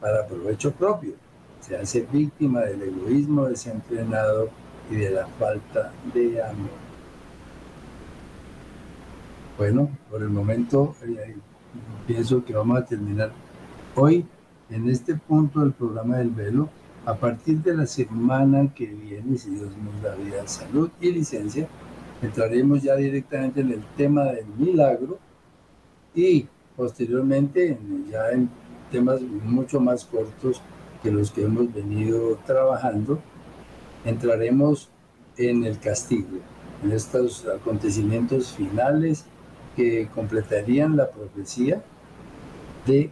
para 0.00 0.26
provecho 0.26 0.72
propio. 0.72 1.12
Se 1.60 1.76
hace 1.76 2.06
víctima 2.10 2.60
del 2.60 2.82
egoísmo 2.82 3.46
desenfrenado 3.46 4.48
y 4.90 4.96
de 4.96 5.10
la 5.10 5.26
falta 5.26 5.92
de 6.14 6.42
amor. 6.42 6.88
Bueno, 9.56 9.90
por 10.10 10.22
el 10.22 10.30
momento 10.30 10.94
eh, 11.02 11.36
pienso 12.06 12.44
que 12.44 12.54
vamos 12.54 12.78
a 12.78 12.84
terminar 12.84 13.32
hoy 13.96 14.24
en 14.70 14.88
este 14.88 15.14
punto 15.14 15.60
del 15.60 15.72
programa 15.72 16.18
del 16.18 16.30
velo. 16.30 16.68
A 17.06 17.14
partir 17.14 17.62
de 17.62 17.74
la 17.74 17.86
semana 17.86 18.72
que 18.74 18.86
viene, 18.86 19.38
si 19.38 19.50
Dios 19.50 19.70
nos 19.78 20.02
da 20.02 20.14
vida, 20.14 20.46
salud 20.46 20.90
y 21.00 21.10
licencia, 21.10 21.66
entraremos 22.22 22.82
ya 22.82 22.96
directamente 22.96 23.60
en 23.60 23.72
el 23.72 23.84
tema 23.96 24.24
del 24.24 24.46
milagro 24.56 25.18
y 26.14 26.46
posteriormente 26.76 27.78
ya 28.10 28.30
en 28.30 28.48
temas 28.90 29.20
mucho 29.20 29.80
más 29.80 30.04
cortos 30.04 30.60
que 31.02 31.10
los 31.10 31.30
que 31.30 31.44
hemos 31.44 31.72
venido 31.72 32.36
trabajando, 32.46 33.20
entraremos 34.04 34.88
en 35.36 35.64
el 35.64 35.78
castigo, 35.78 36.38
en 36.82 36.92
estos 36.92 37.46
acontecimientos 37.46 38.52
finales 38.52 39.24
que 39.76 40.08
completarían 40.12 40.96
la 40.96 41.08
profecía 41.10 41.82
de 42.86 43.10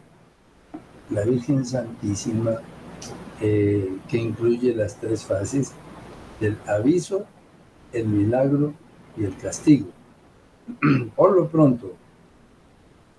la 1.11 1.23
Virgen 1.23 1.65
Santísima, 1.65 2.57
eh, 3.41 3.89
que 4.09 4.17
incluye 4.17 4.75
las 4.75 4.99
tres 4.99 5.25
fases 5.25 5.73
del 6.41 6.57
aviso, 6.67 7.25
el 7.93 8.09
milagro 8.09 8.75
y 9.17 9.25
el 9.25 9.37
castigo. 9.37 9.89
Por 11.17 11.37
lo 11.37 11.49
pronto, 11.49 11.95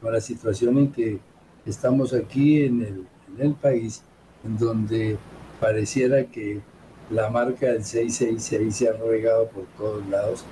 con 0.02 0.14
la 0.14 0.22
situación 0.22 0.78
en 0.78 0.92
que 0.92 1.20
estamos 1.66 2.14
aquí 2.14 2.64
en 2.64 2.82
el, 2.82 3.08
en 3.36 3.48
el 3.48 3.54
país, 3.54 4.04
en 4.44 4.58
donde 4.58 5.18
pareciera 5.60 6.26
que 6.26 6.62
la 7.10 7.30
marca 7.30 7.68
del 7.68 7.84
666 7.84 8.76
se 8.76 8.90
ha 8.90 8.94
regado 8.94 9.48
por 9.48 9.64
todos 9.78 10.08
lados, 10.08 10.44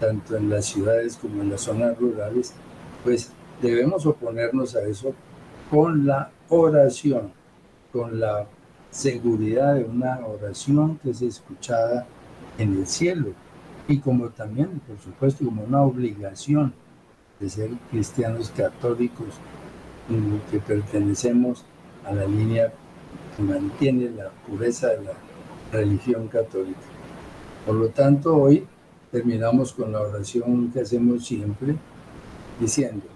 tanto 0.00 0.36
en 0.36 0.48
las 0.48 0.64
ciudades 0.64 1.16
como 1.16 1.42
en 1.42 1.50
las 1.50 1.60
zonas 1.62 1.98
rurales, 1.98 2.54
pues 3.04 3.30
debemos 3.60 4.06
oponernos 4.06 4.74
a 4.74 4.82
eso 4.88 5.14
con 5.70 6.06
la 6.06 6.30
oración, 6.48 7.32
con 7.92 8.18
la 8.18 8.46
seguridad 8.90 9.74
de 9.74 9.84
una 9.84 10.18
oración 10.26 10.98
que 11.02 11.10
es 11.10 11.20
escuchada 11.20 12.06
en 12.56 12.78
el 12.78 12.86
cielo 12.86 13.34
y 13.88 13.98
como 14.00 14.28
también, 14.28 14.80
por 14.86 14.98
supuesto, 14.98 15.46
como 15.46 15.64
una 15.64 15.80
obligación 15.82 16.74
de 17.40 17.48
ser 17.48 17.70
cristianos 17.90 18.50
católicos 18.54 19.28
que 20.50 20.58
pertenecemos 20.60 21.64
a 22.04 22.12
la 22.12 22.26
línea 22.26 22.70
que 23.34 23.42
mantiene 23.42 24.10
la 24.10 24.28
pureza 24.46 24.88
de 24.88 25.04
la 25.04 25.12
religión 25.72 26.28
católica. 26.28 26.78
Por 27.64 27.76
lo 27.76 27.88
tanto, 27.88 28.36
hoy 28.36 28.66
terminamos 29.10 29.72
con 29.72 29.92
la 29.92 30.02
oración 30.02 30.70
que 30.70 30.80
hacemos 30.80 31.26
siempre, 31.26 31.74
diciendo, 32.60 33.06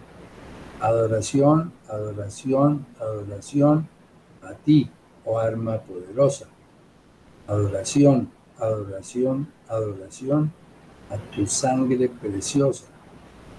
adoración, 0.80 1.70
adoración, 1.86 2.86
adoración 2.98 3.88
a 4.42 4.54
ti, 4.54 4.90
oh 5.26 5.38
arma 5.38 5.78
poderosa. 5.80 6.46
Adoración, 7.46 8.30
adoración, 8.58 9.48
adoración 9.68 10.52
a 11.12 11.16
tu 11.34 11.46
sangre 11.46 12.08
preciosa. 12.08 12.84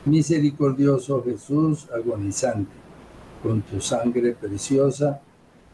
Misericordioso 0.06 1.24
Jesús 1.24 1.88
agonizante, 1.94 2.72
con 3.42 3.62
tu 3.62 3.80
sangre 3.80 4.34
preciosa, 4.34 5.22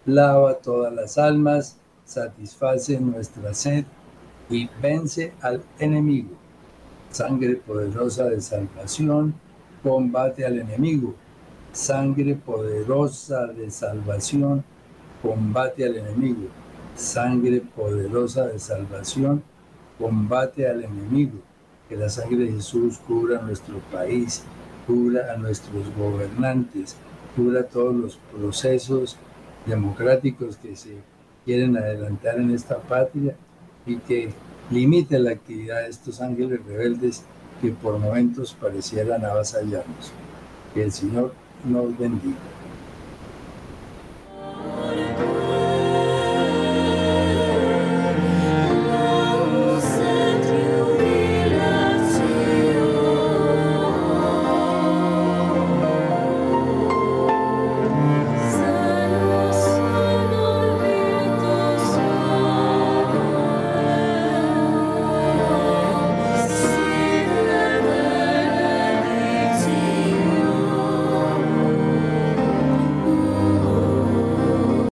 lava 0.05 0.55
todas 0.55 0.93
las 0.93 1.17
almas, 1.17 1.77
satisface 2.05 2.99
nuestra 2.99 3.53
sed 3.53 3.85
y 4.49 4.69
vence 4.81 5.33
al 5.41 5.61
enemigo 5.79 6.39
Sangre 7.11 7.55
poderosa 7.55 8.25
de 8.25 8.39
salvación, 8.39 9.33
combate 9.81 10.45
al 10.45 10.59
enemigo. 10.59 11.15
Sangre 11.73 12.35
poderosa 12.35 13.47
de 13.47 13.71
salvación, 13.71 14.63
combate 15.21 15.85
al 15.85 15.97
enemigo. 15.97 16.47
Sangre 16.95 17.61
poderosa 17.61 18.47
de 18.47 18.59
salvación, 18.59 19.41
combate 19.97 20.67
al 20.67 20.83
enemigo. 20.83 21.39
Que 21.89 21.97
la 21.97 22.09
sangre 22.09 22.45
de 22.45 22.51
Jesús 22.53 22.99
cubra 22.99 23.41
nuestro 23.41 23.79
país, 23.91 24.43
cubra 24.85 25.33
a 25.33 25.37
nuestros 25.37 25.83
gobernantes, 25.97 26.95
cubra 27.35 27.63
todos 27.63 27.95
los 27.95 28.19
procesos 28.31 29.17
democráticos 29.65 30.55
que 30.57 30.75
se 30.75 30.97
quieren 31.45 31.75
adelantar 31.77 32.37
en 32.37 32.51
esta 32.51 32.77
patria 32.77 33.35
y 33.85 33.97
que 33.97 34.29
limite 34.69 35.17
la 35.19 35.31
actividad 35.31 35.81
de 35.81 35.89
estos 35.89 36.21
ángeles 36.21 36.63
rebeldes 36.65 37.23
que 37.61 37.71
por 37.71 37.97
momentos 37.97 38.55
parecieran 38.59 39.25
avasallarnos. 39.25 40.11
Que 40.73 40.83
el 40.83 40.91
Señor 40.91 41.33
nos 41.65 41.97
bendiga. 41.97 42.37